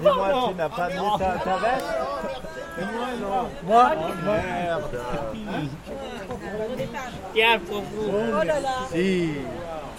[0.00, 1.56] Dis-moi, tu n'as pas mis ta, ta
[3.64, 3.90] Moi
[4.24, 5.00] Merde.
[7.34, 8.10] Tiens, pour vous.
[8.10, 8.68] Oh là là.
[8.92, 9.32] Si.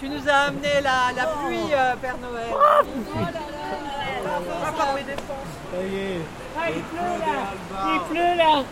[0.00, 2.46] Tu nous as amené la, la pluie, euh, Père Noël.
[2.52, 2.58] Oh
[3.16, 3.40] là là.
[4.36, 5.46] On va pas les défendre.
[5.72, 6.20] Ça y est.
[6.58, 7.36] Ah, il pleut là.
[7.94, 8.62] Il pleut là.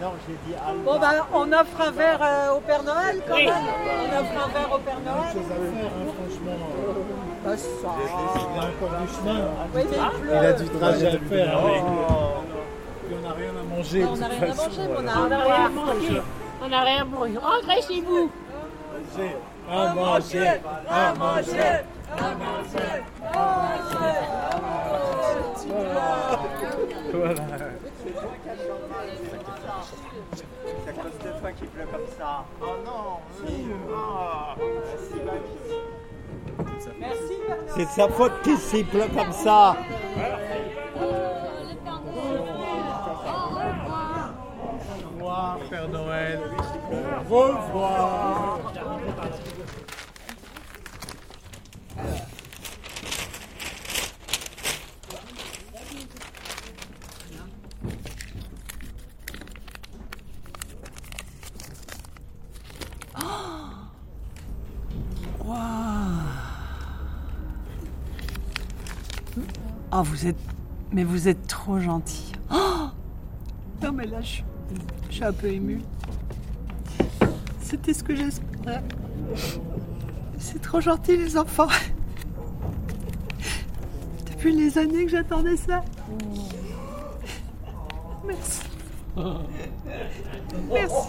[0.00, 0.56] Non, j'ai dit.
[0.84, 3.46] Bon, bah, on offre un verre euh, au Père Noël quand Oui.
[3.46, 3.54] même.
[3.56, 5.16] On offre un verre au Père Noël.
[5.16, 6.58] Hein, franchement.
[7.44, 7.66] Bah, ça.
[7.74, 9.40] Il y a encore du chemin.
[9.40, 9.66] hein.
[9.74, 10.30] Oui, mais il pleut.
[10.32, 11.60] Il a du trajet à faire.
[11.62, 11.66] Oh.
[11.66, 12.44] hein.
[13.06, 14.04] Puis on n'a rien à manger.
[14.04, 16.22] On n'a rien à manger, mais on n'a rien mangé.
[16.64, 17.38] On n'a rien mangé.
[17.38, 18.30] Rentrez chez vous.
[19.14, 19.36] Manger,
[19.70, 20.48] À manger,
[20.88, 23.02] à manger.
[27.12, 27.71] Voilà.
[37.74, 39.74] C'est sa faute qu'il pleut comme ça.
[45.04, 46.40] Au revoir, Père Noël.
[47.30, 48.58] Au revoir.
[70.02, 70.36] Vous êtes.
[70.92, 72.32] Mais vous êtes trop gentil.
[72.52, 72.88] Oh
[73.82, 74.42] non, mais là, je,
[75.08, 75.80] je suis un peu émue.
[77.60, 78.82] C'était ce que j'espérais.
[80.38, 81.68] C'est trop gentil, les enfants.
[84.30, 85.82] Depuis les années que j'attendais ça.
[88.24, 88.60] Merci.
[90.70, 91.08] Merci.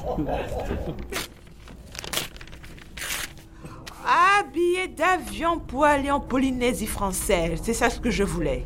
[4.05, 4.43] Ah,
[4.83, 7.59] billet d'avion pour aller en Polynésie française.
[7.63, 8.65] C'est ça ce que je voulais.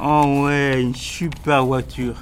[0.00, 2.16] Oh ouais, une super voiture.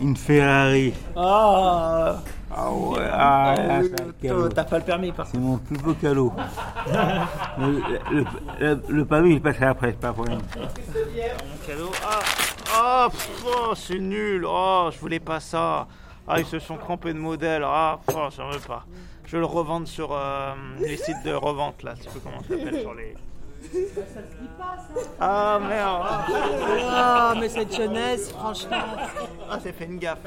[0.00, 0.92] Une Ferrari.
[1.16, 2.20] Ah
[2.54, 4.48] Ah ouais, ah, un.
[4.48, 6.32] T'as pas le permis par C'est mon plus beau cadeau.
[7.58, 7.80] le,
[8.12, 8.24] le,
[8.60, 10.38] le, le permis, je passerai après, c'est pas pour rien.
[11.66, 11.90] Cadeau.
[12.04, 12.18] Ah,
[12.76, 14.44] Oh, pff, oh, c'est nul.
[14.46, 15.86] Oh, je voulais pas ça.
[16.26, 17.62] Ah, ils se sont crampés de modèle.
[17.64, 18.84] Ah, oh, j'en veux pas.
[19.26, 21.94] Je vais le revendre sur euh, les sites de revente, là.
[21.94, 23.14] Tu sais comment ça s'appelle sur les.
[25.20, 26.02] Ah, merde.
[26.90, 28.96] Ah, mais cette jeunesse, franchement.
[29.50, 30.18] Ah, c'est fait une gaffe.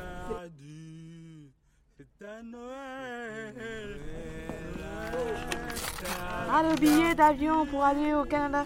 [6.50, 8.66] Ah, le billet d'avion pour aller au Canada.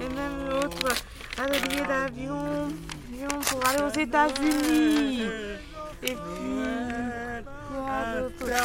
[0.00, 0.94] Et même l'autre.
[1.38, 2.68] Ah, le billet d'avion
[3.28, 5.22] pour aller aux États-Unis.
[6.02, 6.16] Et puis.
[7.68, 8.58] Quoi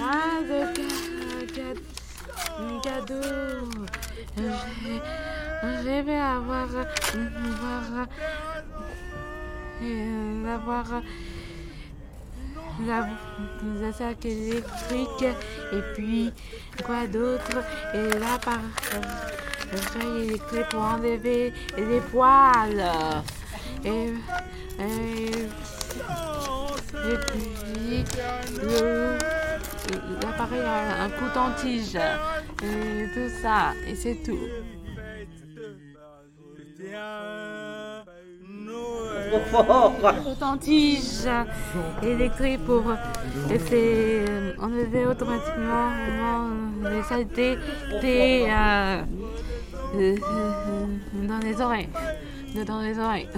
[0.00, 3.68] Ah, de ca- ca- cadeau.
[4.36, 6.68] Je vais avoir.
[6.68, 8.06] avoir
[9.82, 10.84] euh, avoir
[12.86, 13.06] la,
[13.80, 15.26] la sac électrique
[15.72, 16.32] et puis
[16.84, 17.58] quoi d'autre?
[17.94, 18.58] Et là par
[19.72, 22.82] le feuille électrique pour enlever les poils
[23.84, 24.12] et,
[24.80, 25.30] et,
[27.10, 28.04] et puis
[30.22, 34.48] l'appareil a un coton-tige et tout ça et c'est tout
[40.24, 41.28] coton-tige
[42.02, 42.84] électrique pour
[43.48, 44.24] laisser
[44.60, 45.90] enlever automatiquement
[46.82, 47.56] les saletés
[48.04, 49.02] euh,
[49.96, 50.16] euh,
[51.28, 51.88] dans les oreilles.
[52.62, 53.28] Dans les oreilles.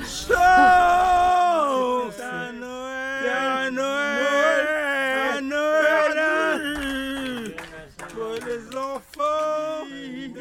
[8.15, 9.87] Pour les enfants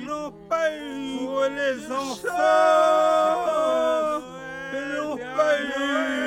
[0.05, 1.17] n'ont pas eu.
[1.17, 2.31] Pour les enfants
[4.73, 6.24] n'ont pas eu.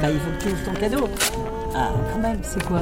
[0.00, 1.08] Bah, il faut que tu ouvres ton cadeau.
[1.74, 2.80] Ah, quand même, c'est quoi?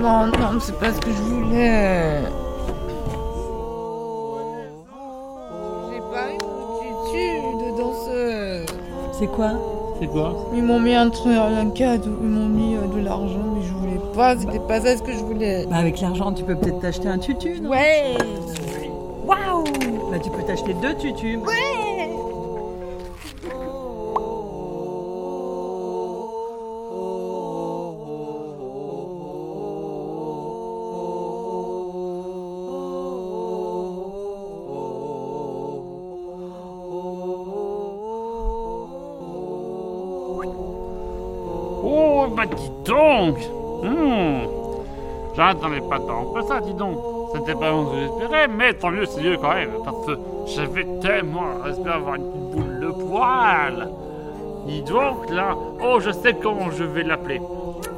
[0.00, 2.20] Non, non, c'est pas ce que je voulais.
[5.90, 8.66] J'ai pas eu de tutu de danseuse.
[9.18, 9.50] C'est quoi?
[10.00, 10.34] C'est quoi?
[10.54, 13.72] Ils m'ont mis un truc, un cadeau, ils m'ont mis euh, de l'argent, mais je
[13.72, 15.66] voulais pas, c'était pas ça ce que je voulais.
[15.70, 17.70] Bah, avec l'argent, tu peux peut-être t'acheter un tutu, non?
[17.70, 18.14] Ouais
[19.26, 19.64] Waouh
[20.10, 21.38] Bah, tu peux t'acheter deux tutus.
[21.38, 21.85] Ouais
[42.86, 43.36] donc
[43.82, 44.46] Hmm.
[45.34, 46.96] J'attendais pas tant que ça, dis donc.
[47.34, 50.86] C'était pas ce que j'espérais, mais tant mieux, c'est mieux quand même, parce que j'avais
[51.00, 53.88] tellement espéré avoir une petite boule de poil.
[54.66, 57.42] Dis donc, là, oh, je sais comment je vais l'appeler.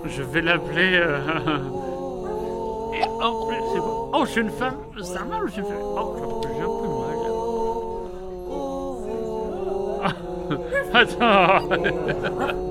[0.05, 0.95] Je vais l'appeler...
[0.95, 1.20] euh,
[2.95, 4.74] Et en plus, c'est quoi Oh, je suis une femme.
[4.97, 6.89] Un mâle ou je suis une femme Oh, j'ai un peu
[10.51, 10.59] mal.
[10.95, 12.59] Attends.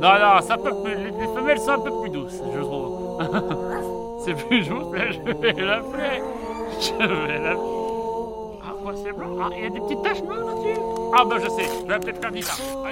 [0.00, 0.72] Non, non, ça peut.
[0.84, 3.18] Les, les femelles sont un peu plus douces, je trouve.
[4.24, 6.22] c'est plus mais je vais l'appeler.
[6.80, 7.58] Je vais l'appeler.
[8.64, 10.80] Ah, quoi, c'est blanc Ah, il y a des petites taches noires là-dessus
[11.16, 12.52] Ah, bah, je sais, je vais appeler Perdita.
[12.86, 12.87] Allez.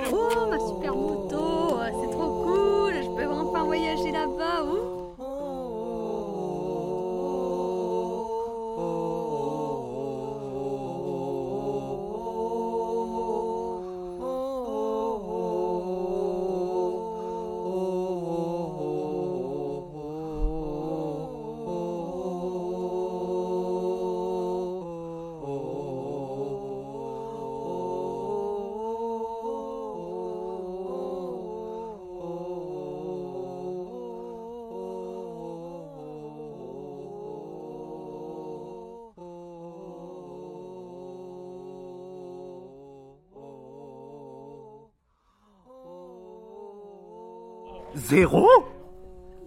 [48.08, 48.46] Zéro?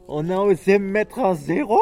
[0.07, 1.79] On a osé mettre un zéro?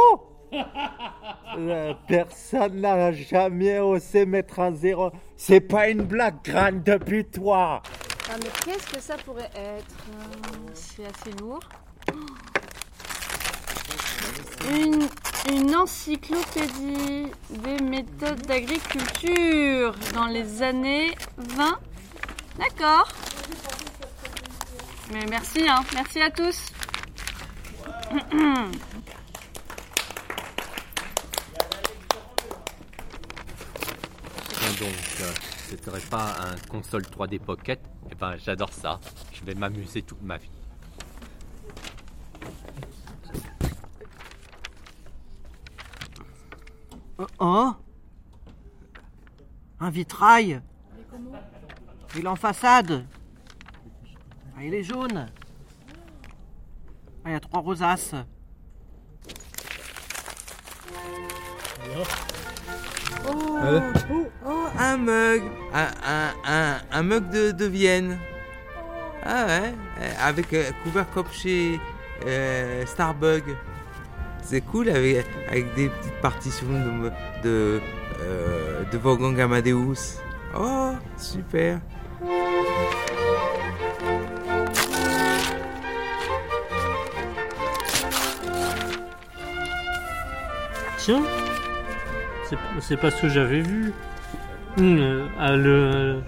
[1.57, 5.11] Euh, Personne n'a jamais osé mettre un zéro.
[5.37, 7.81] C'est pas une blague, grande depuis toi.
[8.29, 11.59] Ah, mais qu'est-ce que ça pourrait être Euh, C'est assez lourd.
[14.69, 15.07] Une,
[15.51, 21.79] une encyclopédie des méthodes d'agriculture dans les années 20.
[22.59, 23.07] D'accord.
[25.11, 25.81] Mais merci, hein.
[25.93, 26.71] merci à tous.
[28.11, 28.71] Wow.
[34.79, 35.33] donc euh,
[35.69, 37.79] ce serait pas un console 3D Pocket,
[38.11, 38.99] eh ben j'adore ça.
[39.33, 40.51] Je vais m'amuser toute ma vie.
[47.17, 47.71] Oh, oh
[49.79, 50.61] Un vitrail
[52.15, 53.05] Il est en façade
[54.57, 55.27] ah, Il est jaune
[57.23, 58.15] Ah, Il y a trois rosaces
[63.29, 65.43] Oh, oh, oh, un mug.
[65.73, 68.17] Un, un, un, un mug de, de Vienne.
[69.23, 71.79] Ah ouais, euh, avec euh, couvert comme chez
[72.25, 73.43] euh, Starbug.
[74.41, 77.11] C'est cool avec, avec des petites partitions de,
[77.43, 77.81] de,
[78.21, 80.19] euh, de Wolfgang Amadeus.
[80.57, 81.79] Oh, super.
[92.81, 93.93] C'est pas ce que j'avais vu.
[94.79, 96.21] Euh, ah, le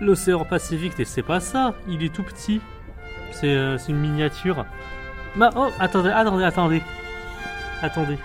[0.00, 1.74] l'océan Pacifique, c'est pas ça.
[1.88, 2.60] Il est tout petit.
[3.32, 4.64] C'est euh, une miniature.
[5.36, 6.82] Bah, attendez, attendez, attendez.
[7.82, 8.18] Attendez.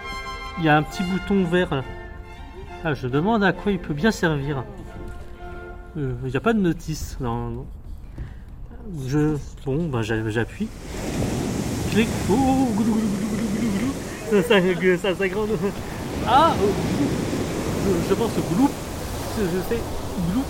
[0.59, 1.83] Il y a un petit bouton vert.
[2.83, 4.63] Ah, je demande à quoi il peut bien servir.
[5.97, 7.17] Euh, Il n'y a pas de notice.
[9.07, 9.35] Je.
[9.65, 10.67] Bon, j'a- j'appuie.
[14.31, 14.41] Goulou, goulou, goulou, goulou, goulou.
[14.41, 14.55] Ça, ça,
[15.01, 15.49] ça, ça grande.
[16.25, 16.69] Ah oh,
[17.85, 18.69] je, je pense gloup.
[19.37, 19.81] Je, je fais
[20.31, 20.45] gloup.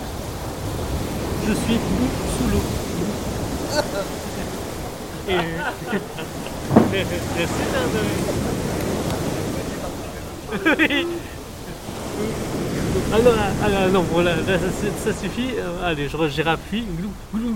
[1.48, 2.62] Je suis gloup sous l'eau.
[5.28, 5.36] Et...
[6.92, 7.62] Merci
[13.12, 15.56] Ah non, ah, ah, non, voilà, là, ça, ça suffit.
[15.58, 17.54] Euh, allez, je, glou, glou.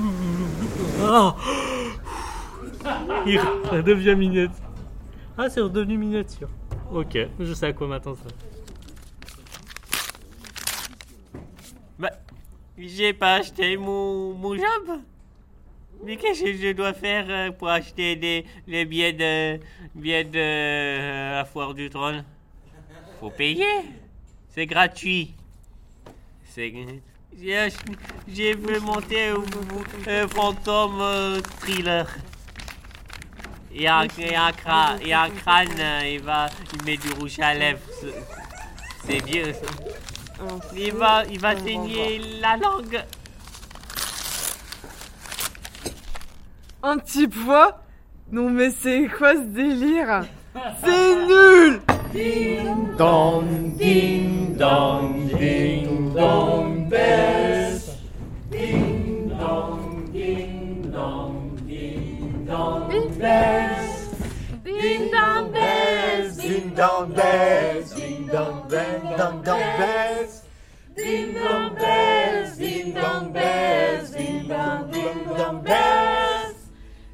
[1.05, 1.37] Ah
[3.27, 4.49] Il redevient.
[5.39, 6.49] Ah, c'est redevenu miniature.
[6.91, 8.30] Ok, je sais à quoi m'attendre ça.
[11.99, 12.11] Bah,
[12.78, 15.01] j'ai pas acheté mon, mon job.
[16.05, 19.61] Mais qu'est-ce que je dois faire euh, pour acheter des, les billets de,
[19.95, 22.24] billets de euh, la foire du trône?
[23.18, 23.64] Faut payer.
[24.51, 25.34] C'est gratuit.
[26.45, 26.72] C'est.
[27.39, 29.43] J'ai vu monter un
[30.07, 32.07] un fantôme euh, thriller.
[33.79, 36.01] Il y a, un- il y a un crâne, il y a un crâne, euh,
[36.14, 37.81] il va, il met du rouge à lèvres.
[39.05, 40.47] C'est- vieux ça.
[40.74, 43.05] Il va, il va saigner la langue.
[46.83, 47.81] Un petit pois
[48.33, 50.24] Non mais c'est quoi ce délire?
[50.83, 51.81] C'est nul
[52.12, 57.91] Ding dong, ding dong, ding dong bells.
[58.51, 61.36] Ding dong, ding dong,
[62.57, 64.09] dong bells.
[64.64, 70.42] Ding dong bells, ding dong bells, ding dong bells, dong dong bells.
[70.96, 76.57] Ding dong bells, ding dong bells, ding dong ding dong bells.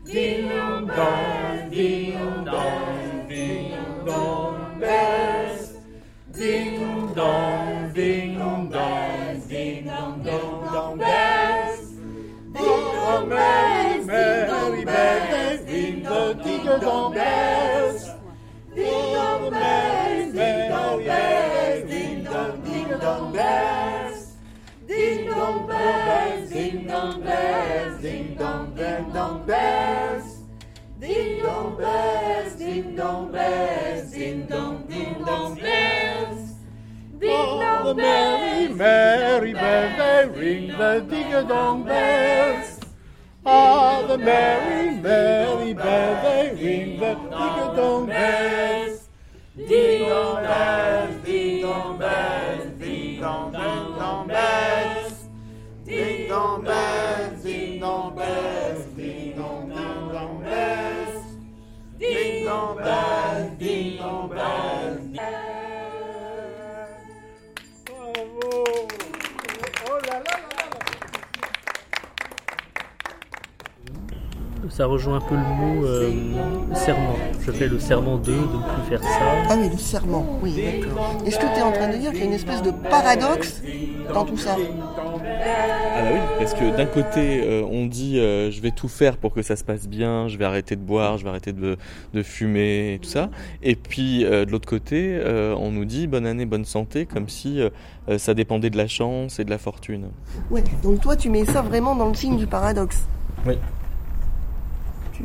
[0.05, 3.75] Ding dong bells, ding dong, ding
[4.07, 5.73] dong bells.
[6.39, 8.71] Ding dong, ding dong,
[9.49, 11.91] ding dong, dong dong bells.
[12.55, 13.72] Ding dong bells,
[16.83, 18.05] dong, ding dong bells.
[18.75, 24.37] Ding dong bells, ding dong bells, ding dong, ding dong bells.
[24.89, 30.25] Ding dong bells, ding dong bells, ding dong, ding dong bells.
[31.01, 36.53] Ding dong bells, ding dong bells, ding dong, ding dong bells.
[37.19, 42.81] Ding dong merry, merry bells, they ring the ding dong bells.
[43.45, 49.09] Ah, the merry, merry bells, they ring the ding dong bells.
[49.57, 51.22] Ding dong bells,
[74.75, 76.11] Ça rejoint un peu le mot euh,
[76.75, 77.17] serment.
[77.43, 79.09] Je fais le serment 2 de ne plus faire ça.
[79.51, 81.19] Ah oui, le serment, oui, d'accord.
[81.27, 83.63] Est-ce que tu es en train de dire qu'il y a une espèce de paradoxe
[84.15, 84.57] dans tout ça?
[85.95, 89.19] Ah bah oui, parce que d'un côté, euh, on dit euh, je vais tout faire
[89.19, 91.77] pour que ça se passe bien, je vais arrêter de boire, je vais arrêter de,
[92.15, 93.29] de fumer et tout ça.
[93.63, 97.29] Et puis euh, de l'autre côté, euh, on nous dit bonne année, bonne santé, comme
[97.29, 97.61] si
[98.17, 100.09] ça dépendait de la chance et de la fortune.
[100.51, 103.03] Ouais, donc toi tu mets ça vraiment dans le signe du paradoxe.
[103.47, 103.59] Oui.
[105.13, 105.25] Tu...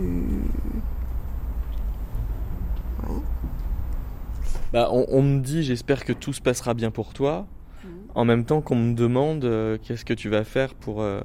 [4.73, 7.45] Bah, on, on me dit j'espère que tout se passera bien pour toi,
[8.15, 11.21] en même temps qu'on me demande euh, qu'est-ce que tu vas faire pour, euh,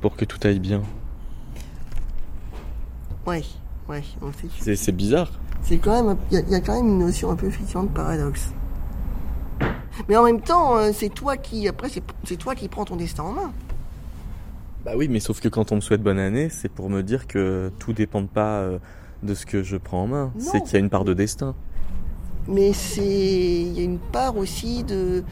[0.00, 0.82] pour que tout aille bien.
[3.26, 3.42] Ouais,
[3.88, 4.76] ouais, on sait.
[4.76, 5.30] C'est bizarre.
[5.62, 7.46] C'est quand même, il y, a- il y a quand même une notion un peu
[7.46, 8.52] effectivement de paradoxe.
[10.08, 12.96] Mais en même temps, euh, c'est toi qui, après, c'est c'est toi qui prends ton
[12.96, 13.52] destin en main.
[14.84, 17.28] Bah oui, mais sauf que quand on me souhaite bonne année, c'est pour me dire
[17.28, 18.78] que tout dépend pas euh,
[19.22, 20.32] de ce que je prends en main.
[20.38, 21.54] C'est qu'il y a une part de destin.
[22.48, 25.22] Mais c'est, il y a une part aussi de,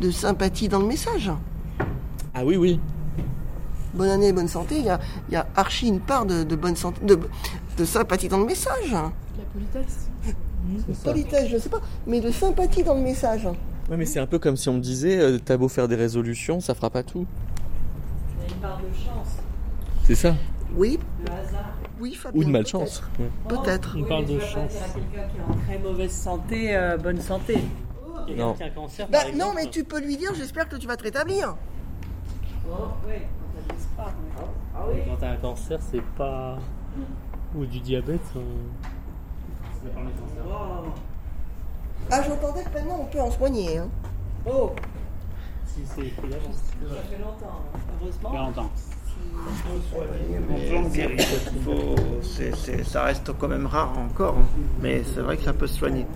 [0.00, 1.30] de sympathie dans le message.
[2.34, 2.80] Ah oui, oui.
[3.94, 4.78] Bonne année, bonne santé.
[4.78, 7.18] Il y a, il y a archi une part de, de bonne santé, de,
[7.76, 8.90] de sympathie dans le message.
[8.90, 10.10] La politesse.
[11.04, 13.46] Politesse, je sais pas, mais de sympathie dans le message.
[13.88, 15.94] Ouais, mais c'est un peu comme si on me disait, euh, t'as beau faire des
[15.94, 17.26] résolutions, ça fera pas tout.
[18.58, 19.36] Une part de chance.
[20.04, 20.34] C'est ça.
[20.74, 20.98] Oui.
[21.24, 21.70] Le hasard.
[22.00, 22.40] Oui, Fabien.
[22.40, 23.02] Ou de malchance.
[23.18, 23.30] Ouais.
[23.48, 23.96] Peut-être.
[23.98, 24.72] On parle de pas chance.
[24.94, 27.58] quelqu'un qui est en très mauvaise santé, euh, bonne santé.
[28.26, 28.54] Quelqu'un Non.
[28.54, 30.86] qui a un cancer, Bah, par non, mais tu peux lui dire, j'espère que tu
[30.88, 31.54] vas te rétablir.
[32.68, 32.72] Oh,
[33.06, 34.12] ouais, quand t'as de l'espoir.
[34.90, 36.58] mais- Quand t'as un cancer, c'est pas.
[37.56, 38.20] Ou du diabète.
[38.36, 38.40] euh,
[39.94, 40.92] pas le cancer.
[42.10, 43.78] Ah, j'entendais que maintenant on peut en soigner.
[43.78, 43.88] Hein.
[44.50, 44.72] Oh,
[45.78, 46.56] Si c'est écrit d'avance.
[46.56, 47.78] ça fait longtemps, hein.
[48.02, 48.46] heureusement.
[48.46, 48.70] longtemps.
[50.48, 51.16] Mais
[51.64, 54.46] faut- ça reste quand même rare encore, hein.
[54.80, 56.06] mais c'est vrai que ça peut se soigner.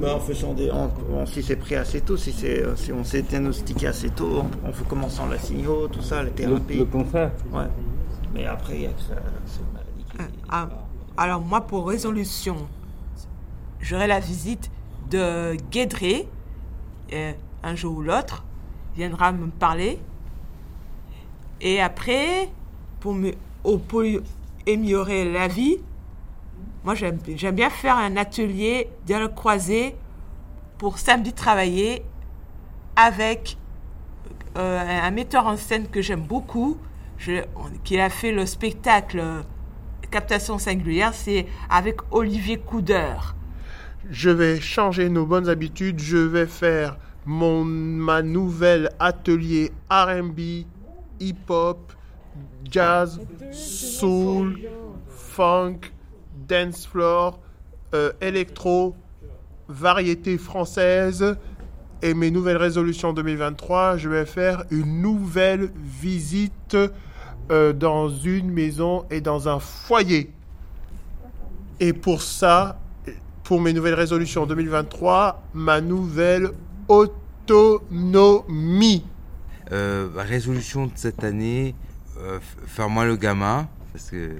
[0.00, 2.92] Bah, en faisant des, en- en- si c'est pris assez tôt, si, c'est, euh, si
[2.92, 6.78] on s'est diagnostiqué assez tôt, en, en commençant la signaux, tout ça, la thérapie.
[6.78, 7.30] Le contraire.
[7.52, 7.66] Ouais.
[8.32, 9.14] Mais après, il y a que ça,
[9.46, 10.68] c'est une maladie qui- Ah,
[11.18, 12.56] alors moi, pour résolution,
[13.80, 14.70] j'aurai la visite
[15.10, 16.26] de Guédré,
[17.12, 18.44] euh, un jour ou l'autre,
[18.94, 19.98] viendra me parler.
[21.60, 22.48] Et après,
[23.00, 23.32] pour, me,
[23.88, 24.02] pour
[24.66, 25.78] améliorer la vie,
[26.84, 27.18] moi j'aime
[27.54, 29.94] bien faire un atelier dialogue croisé
[30.78, 32.02] pour samedi travailler
[32.96, 33.58] avec
[34.56, 36.78] euh, un metteur en scène que j'aime beaucoup,
[37.84, 39.22] qui a fait le spectacle
[40.10, 43.36] Captation singulière, c'est avec Olivier Coudeur.
[44.10, 46.00] Je vais changer nos bonnes habitudes.
[46.00, 46.96] Je vais faire
[47.30, 50.66] mon, ma nouvelle atelier RB,
[51.20, 51.92] hip-hop,
[52.68, 53.20] jazz,
[53.52, 54.58] soul,
[55.08, 55.92] funk,
[56.48, 57.38] dance floor,
[57.94, 58.96] euh, électro,
[59.68, 61.36] variété française.
[62.02, 66.76] Et mes nouvelles résolutions 2023, je vais faire une nouvelle visite
[67.52, 70.32] euh, dans une maison et dans un foyer.
[71.78, 72.80] Et pour ça,
[73.44, 76.50] pour mes nouvelles résolutions 2023, ma nouvelle
[77.50, 79.04] autonomie.
[79.72, 81.74] Euh, résolution de cette année,
[82.18, 84.32] euh, faire moi le gamin, parce que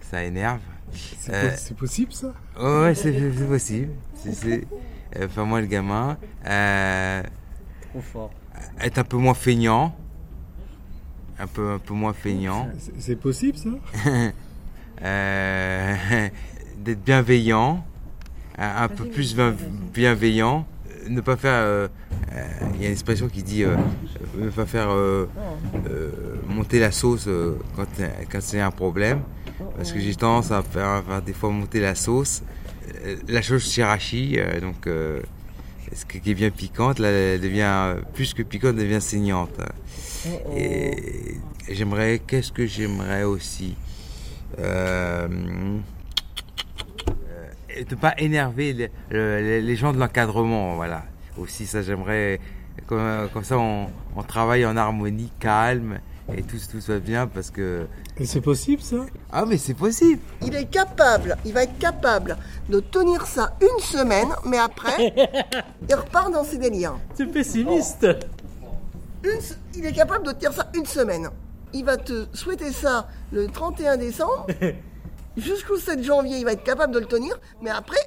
[0.00, 0.60] ça énerve.
[0.92, 2.32] C'est Euh, po- possible ça?
[2.60, 3.12] Ouais, ouais, c'est
[3.48, 3.90] possible.
[5.16, 6.16] Euh, faire moi le gamin.
[6.46, 7.22] Euh,
[7.90, 8.30] Trop fort.
[8.80, 9.94] être un peu moins feignant.
[11.38, 12.68] Un peu, un peu moins feignant.
[12.98, 13.70] C'est- possible ça?
[15.02, 15.96] Euh,
[16.78, 17.84] d'être bienveillant,
[18.56, 19.54] un, un peu plus bien-
[19.92, 20.64] bienveillant,
[21.08, 21.60] ne pas faire.
[21.60, 21.88] euh,
[22.34, 22.42] euh,
[22.74, 23.76] Il y a une expression qui dit euh,
[24.36, 24.88] ne pas faire
[26.48, 27.28] monter la sauce
[27.76, 27.86] quand,
[28.30, 29.22] quand c'est un problème,
[29.76, 32.42] parce que j'ai tendance à faire, à faire des fois monter la sauce.
[33.28, 38.42] La chose shirashi, euh, donc ce qui est bien piquante, là, elle devient plus que
[38.42, 39.58] piquante, elle devient saignante.
[40.56, 41.36] Et
[41.70, 43.76] j'aimerais, qu'est-ce que j'aimerais aussi?
[44.58, 45.28] Euh,
[47.82, 51.02] de pas énerver les, le- les gens de l'encadrement, voilà.
[51.38, 52.38] Aussi, ça j'aimerais,
[52.86, 55.98] comme, comme ça on, on travaille en harmonie, calme,
[56.32, 57.86] et tout, tout va bien parce que...
[58.16, 59.04] Et c'est possible ça?
[59.32, 62.36] Ah mais c'est possible Il est capable, il va être capable
[62.68, 65.12] de tenir ça une semaine, mais après,
[65.88, 66.94] il repart dans ses délires.
[67.14, 68.06] C'est pessimiste.
[69.24, 69.30] Une
[69.74, 71.28] il est capable de tenir ça une semaine.
[71.72, 74.46] Il va te souhaiter ça le 31 décembre.
[75.36, 77.98] Jusqu'au 7 janvier, il va être capable de le tenir, mais après,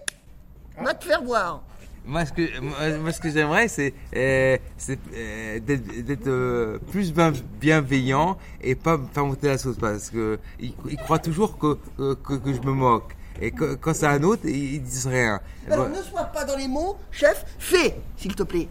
[0.80, 1.63] il va te faire voir.
[2.05, 6.78] Moi, ce que, moi, moi, ce que j'aimerais, c'est euh, c'est, euh, d'être d'être, euh,
[6.91, 11.19] plus bien- bienveillant et pas me faire monter la sauce parce que il, il croit
[11.19, 13.13] toujours que, que, je me moque.
[13.41, 15.41] Et que- quand c'est un autre, ils, disent rien.
[15.69, 18.69] Alors Bon, ne sois pas dans les mots, chef, fais, s'il te plaît.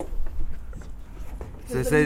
[1.71, 1.97] ça- ça-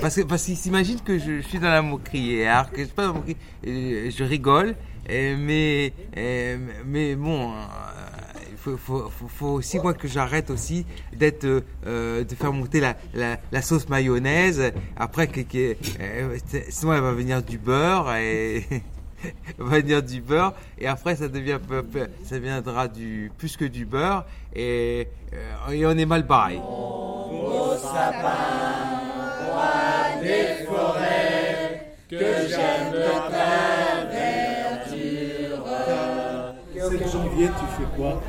[0.00, 2.78] parce que parce qu'ils s'imaginent que je, je suis dans la moquerie, et alors que
[2.78, 4.76] je suis pas dans la moquerie, je rigole,
[5.08, 7.50] mais euh, mais bon.
[7.52, 7.54] euh,
[8.50, 12.52] il faut, faut, faut, faut aussi moi que j'arrête aussi d'être euh, euh, de faire
[12.52, 16.36] monter la, la, la sauce mayonnaise après que, que- euh,
[16.68, 18.64] sinon elle va venir du beurre et
[19.58, 21.58] va venir du beurre et après ça devient
[22.24, 26.56] ça deviendra du plus que du beurre et, euh, et on est mal barré
[27.80, 28.34] sapin,
[29.46, 32.92] roi des forêts, que j'aime
[36.98, 37.10] ta verdure.
[37.10, 38.20] 7 janvier, tu fais quoi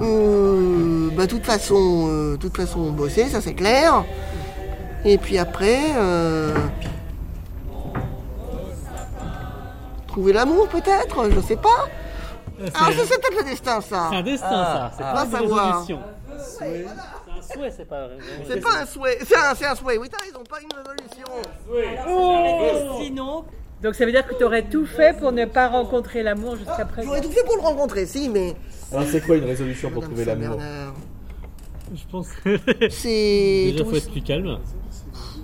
[0.00, 4.04] Euh, bah, toute façon, euh, toute façon, bosser, ça c'est clair.
[5.04, 6.54] Et puis après, euh,
[10.08, 11.86] trouver l'amour peut-être, je sais pas.
[12.74, 14.08] Ah, ça c'est peut-être le destin, ça.
[14.10, 14.90] C'est un destin, ça.
[14.96, 15.66] C'est Ah, pas une savoir.
[15.80, 16.00] résolution.
[16.38, 18.08] C'est un souhait, c'est pas.
[18.46, 19.98] C'est pas un souhait, c'est un, c'est un souhait.
[19.98, 21.26] Oui, t'as raison, pas une résolution.
[22.08, 23.44] Oh Sinon,
[23.82, 26.84] donc ça veut dire que tu aurais tout fait pour ne pas rencontrer l'amour jusqu'à
[26.84, 27.08] présent.
[27.08, 28.54] J'aurais tout fait pour le rencontrer, si, mais
[28.92, 30.58] Alors c'est quoi une résolution pour trouver l'amour
[31.94, 32.58] Je pense que.
[32.90, 34.58] C'est Déjà, tout- faut être plus calme.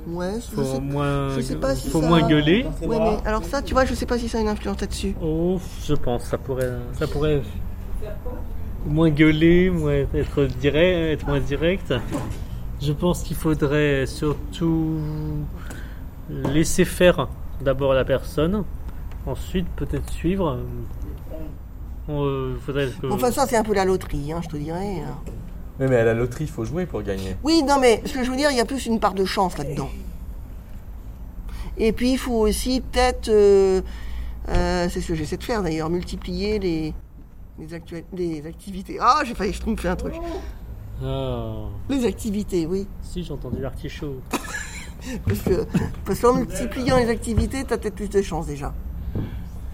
[0.05, 1.29] Ouais, je Faut sais, moins.
[1.37, 2.67] je sais pas si faut ça- moins gueuler.
[2.83, 5.15] Ouais, mais alors ça, tu vois, je sais pas si ça a une influence là-dessus.
[5.23, 7.41] Oh, je pense, ça pourrait, ça pourrait
[8.85, 11.95] moins gueuler, moins être direct, être moins direct.
[12.81, 14.97] Je pense qu'il faudrait surtout
[16.29, 17.29] laisser faire
[17.63, 18.65] d'abord la personne,
[19.27, 20.59] ensuite peut-être suivre.
[22.09, 23.07] Euh, faudrait que...
[23.13, 25.01] Enfin, ça, c'est un peu la loterie, hein, je te dirais.
[25.07, 25.17] hein.
[25.79, 27.37] Mais, mais à la loterie, il faut jouer pour gagner.
[27.45, 29.25] Oui, non, mais ce que je veux dire, il y a plus une part de
[29.25, 29.89] chance là-dedans.
[31.79, 33.81] Et puis, il faut aussi peut-être, euh,
[34.49, 36.93] euh, c'est ce que j'essaie de faire d'ailleurs, multiplier les,
[38.13, 38.99] les activités.
[39.01, 40.15] Ah, j'ai failli, je trompe, un truc.
[41.05, 41.55] Ah,
[41.89, 42.87] Les activités, oui.
[43.03, 44.21] si j'ai entendu l'artichaut.
[45.27, 45.67] Parce que
[46.05, 48.73] parce qu'en multipliant les activités, t'as peut-être plus de chance déjà.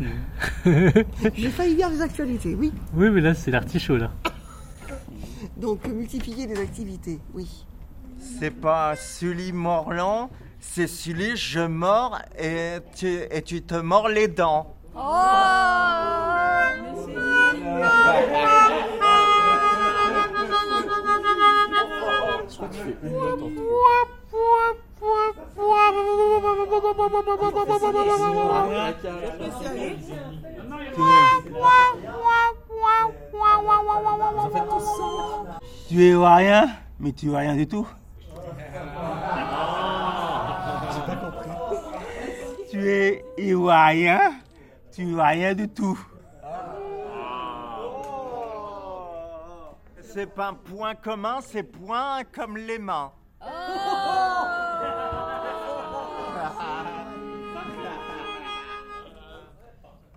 [0.64, 2.72] J'ai failli dire les actualités, oui.
[2.94, 4.10] Oui, mais là c'est l'artichaut là.
[5.56, 7.66] Donc, multiplier les activités, oui.
[8.18, 14.28] C'est pas Sully Morland, c'est Sully je mords et tu, et tu te mords les
[14.28, 14.72] dents.
[14.94, 15.00] Je
[35.88, 37.86] tu es rien, mais tu es rien du tout.
[42.70, 44.20] Tu es ivoirien,
[44.92, 45.98] tu es rien du tout.
[50.18, 53.12] C'est pas un point commun, c'est point comme les mains.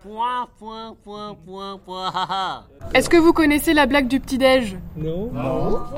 [0.01, 2.11] Point, point, point, point, point.
[2.95, 4.79] Est-ce que vous connaissez la blague du petit-déj?
[4.95, 5.31] Non.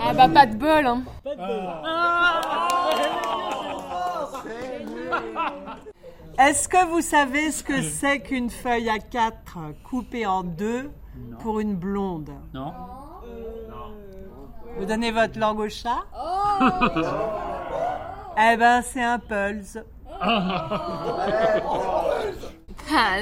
[0.01, 1.03] Ah bah pas de bol, hein.
[6.37, 10.91] Est-ce que vous savez ce que c'est qu'une feuille à quatre coupée en deux
[11.39, 12.31] pour une blonde?
[12.53, 12.73] Non.
[14.77, 16.03] Vous donnez votre langue au chat
[18.37, 19.77] Eh ben, c'est un pulse.
[22.91, 23.15] Ah,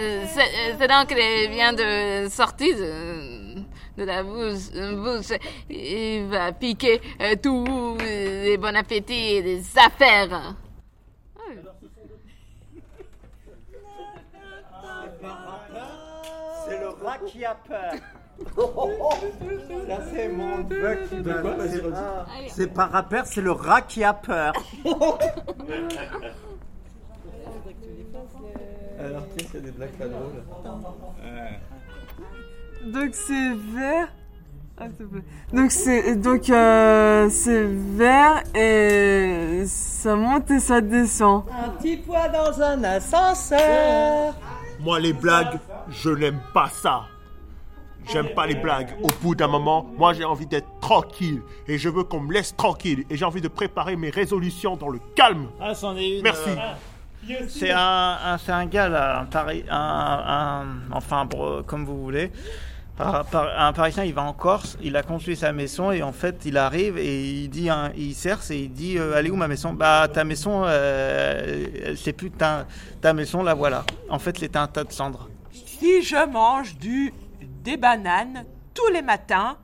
[0.78, 3.60] c'est donc qu'il vient de sortir de,
[3.98, 5.38] de la bouche, bouche.
[5.70, 10.56] Il va piquer euh, tous les bons appétits et les affaires.
[16.66, 17.94] C'est le rat qui a peur.
[19.88, 21.82] Ça c'est mon bug qui De quoi Vas-y,
[22.50, 24.54] c'est- pas rappeur, c'est le rat qui a peur.
[29.00, 30.44] Alors, tiens, s'il y a des blagues pas drôles.
[32.94, 34.08] Donc c'est vert.
[34.78, 35.22] Ah, s'il te plaît.
[35.54, 41.44] Donc c'est donc euh, c'est vert et ça monte et ça descend.
[41.66, 44.34] Un petit poids dans un ascenseur.
[44.80, 47.04] Moi, les blagues, je n'aime pas ça.
[48.12, 48.96] J'aime pas les blagues.
[49.02, 51.42] Au bout d'un moment, moi, j'ai envie d'être tranquille.
[51.68, 53.06] Et je veux qu'on me laisse tranquille.
[53.10, 55.48] Et j'ai envie de préparer mes résolutions dans le calme.
[55.60, 56.24] Ah, c'en est une.
[56.24, 56.50] Merci.
[56.50, 61.28] euh, C'est un, un- c'est un gars là, un, Pari- un, un- enfin
[61.68, 62.32] comme vous voulez.
[62.98, 66.12] Par- par- un Parisien, il va en Corse, il a construit sa maison et en
[66.12, 69.48] fait, il arrive et il dit, il cerce et il dit, euh, allez où ma
[69.48, 69.72] maison?
[69.74, 72.66] Bah ta maison, euh, c'est plus ta,
[73.02, 73.86] ta maison, la voilà.
[74.10, 75.30] En fait, c'était un tas de cendres.
[75.54, 77.14] Si je mange du,
[77.64, 79.58] des bananes tous les matins,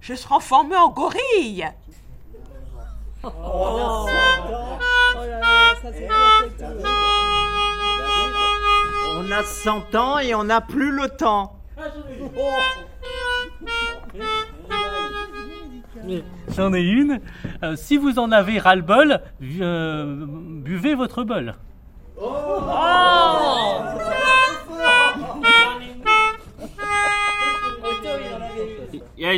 [0.00, 1.66] je serai transformé en gorille.
[3.22, 4.06] Oh.
[9.16, 11.56] On a 100 ans et on n'a plus le temps.
[16.48, 17.20] J'en ai une.
[17.62, 19.20] Euh, si vous en avez ras-le-bol,
[19.60, 21.54] euh, buvez votre bol.
[22.20, 22.60] Euh,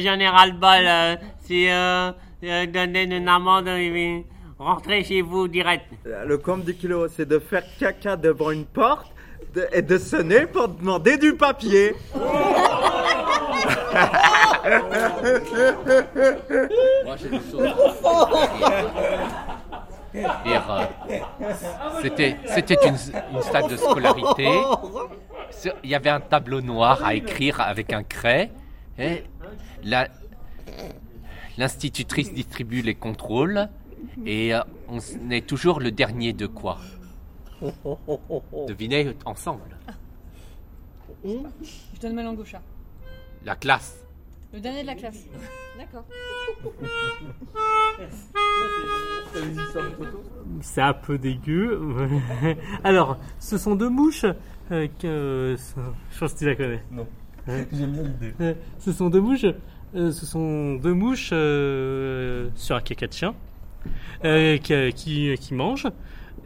[0.01, 0.87] J'en ai ras-le-bol.
[0.87, 2.11] euh, si euh,
[2.45, 4.21] euh, donner une amende, euh,
[4.59, 5.85] rentrez chez vous direct.
[6.05, 9.07] Le compte du kilo, c'est de faire caca devant une porte
[9.55, 11.95] de- et de sonner pour demander du papier.
[17.05, 17.75] Moi, j'ai des choses.
[20.45, 20.85] Dire, euh,
[22.03, 22.97] C'était, c'était une,
[23.35, 24.49] une salle de scolarité.
[25.51, 28.51] Sur- Il y avait un tableau noir à écrire avec un craie.
[28.99, 29.25] Et
[29.85, 30.09] la-
[31.59, 33.69] l'institutrice distribue les contrôles.
[34.25, 34.99] Et euh, on
[35.31, 36.79] est toujours le dernier de quoi?
[38.69, 39.63] Devinez ensemble.
[41.25, 42.63] Je donne ma langue au chat.
[43.45, 43.97] La classe.
[44.53, 45.25] Le dernier de la classe.
[45.79, 46.05] D'accord.
[50.63, 51.81] C'est un peu dégueu.
[52.85, 54.25] Alors, ce sont deux mouches.
[54.73, 56.83] euh, que, je pense que tu la connais.
[56.91, 57.07] Non.
[57.73, 58.57] J'aime bien l'idée.
[58.79, 59.45] Ce sont deux mouches.
[59.95, 63.35] euh, ce sont deux mouches euh, sur un caca de chien
[64.25, 65.87] euh, qui, qui, qui mangent.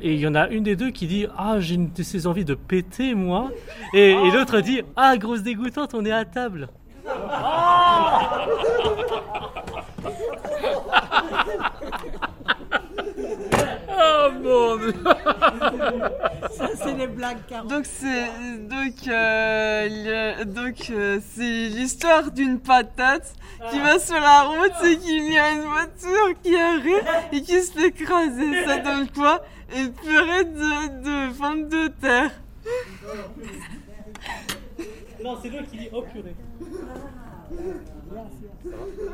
[0.02, 2.26] Et il y en a une des deux qui dit Ah, j'ai une de ces
[2.26, 3.50] envies de péter, moi.
[3.94, 6.68] Et, et l'autre dit Ah, grosse dégoûtante, on est à table.
[14.02, 14.94] Oh mon dieu
[16.52, 17.68] Ça, c'est les blagues, Caro.
[17.68, 18.26] Donc c'est
[18.68, 19.88] donc euh,
[20.38, 23.32] le- donc euh, c'est l'histoire d'une patate
[23.70, 27.62] qui va sur la route et qu'il y a une voiture qui arrive et qui
[27.62, 28.64] se fait écraser.
[28.66, 29.42] Ça donne quoi?
[29.76, 32.30] Une purée de, de pommes de terre.
[35.22, 36.34] Non, c'est l'autre qui dit Oh purée.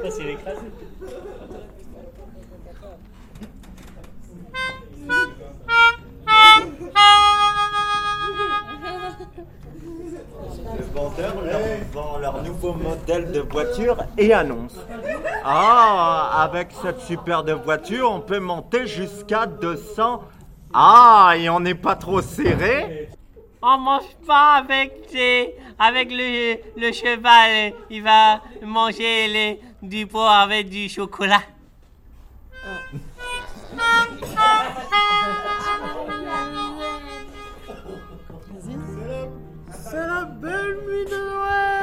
[0.02, 0.60] Ça, c'est l'écrasé.
[12.56, 14.74] Nouveau modèle de voiture et annonce
[15.44, 20.22] Ah, avec cette superbe voiture, on peut monter jusqu'à 200.
[20.72, 23.08] Ah, et on n'est pas trop serré
[23.62, 27.72] On mange pas avec les, avec le, le cheval.
[27.90, 31.42] Il va manger les, du pot avec du chocolat.
[39.70, 41.75] C'est la belle nuit de Noël.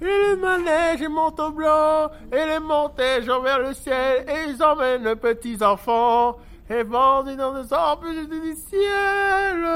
[0.00, 5.04] Et le manège est manteau blanc, et les manèges envers le ciel, et ils emmènent
[5.04, 6.36] les petits enfants,
[6.68, 9.66] et vendent dans des embûches du ciel.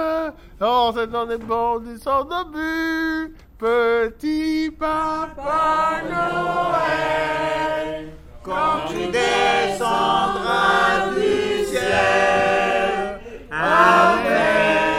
[0.61, 8.12] Oh, c'est dans des bandes du sang d'obus, petit papa Noël,
[8.43, 14.89] quand tu descendras du ciel, avec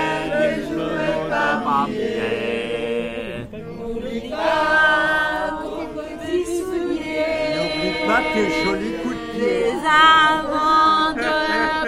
[8.33, 9.73] Tes jolis coups de pied.
[9.85, 11.31] avant de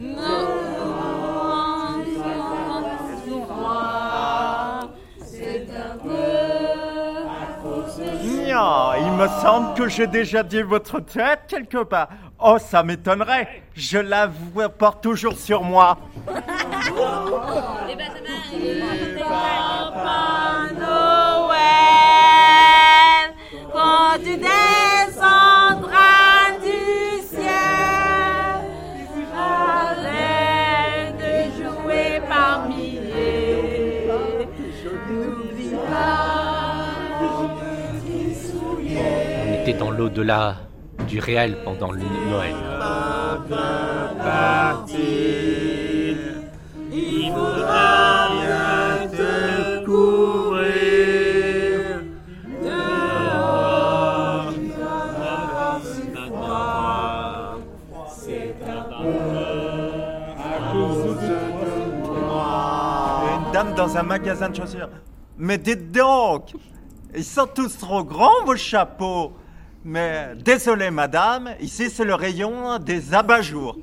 [0.00, 0.48] Non,
[5.24, 6.32] c'est un peu
[7.28, 8.10] à cause de
[8.46, 12.08] Nya, il me semble que j'ai déjà dit votre tête quelque part.
[12.40, 13.62] Oh, ça m'étonnerait.
[13.74, 15.98] Je la vois- porte toujours sur moi.
[19.18, 21.64] Papa Noël,
[23.72, 25.78] quand tu descendras
[26.62, 28.62] du ciel,
[29.34, 34.06] avec des jouets par milliers,
[35.10, 36.26] n'oublie pas.
[39.48, 40.56] On était dans l'au-delà
[41.08, 42.54] du réel pendant le Noël.
[46.92, 49.86] Il faudra bien te
[62.20, 63.22] moi.
[63.46, 64.90] Une dame dans un magasin de chaussures.
[65.38, 66.52] Mais dites donc,
[67.14, 69.32] ils sont tous trop grands vos chapeaux.
[69.84, 73.76] Mais désolé madame, ici c'est le rayon des abat-jours.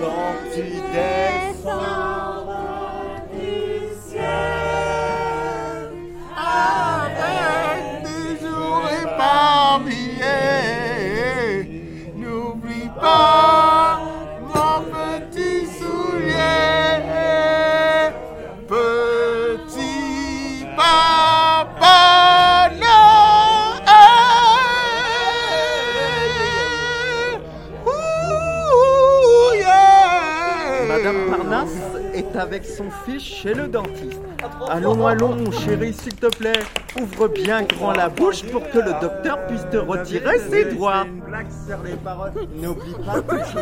[0.00, 1.29] Quand tu
[32.36, 34.20] avec son fils chez le dentiste.
[34.68, 36.60] Allons, allons, chérie, s'il te plaît.
[37.00, 41.04] Ouvre bien grand la bouche pour que le docteur puisse te retirer ses doigts.
[41.06, 42.32] une blague sur les paroles.
[42.56, 43.58] N'oublie pas de toucher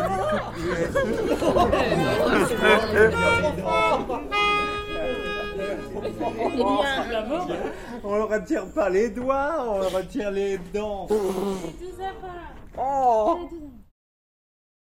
[2.93, 3.09] les
[8.03, 11.07] On ne retire pas les doigts, on retire les dents.
[12.77, 13.49] Oh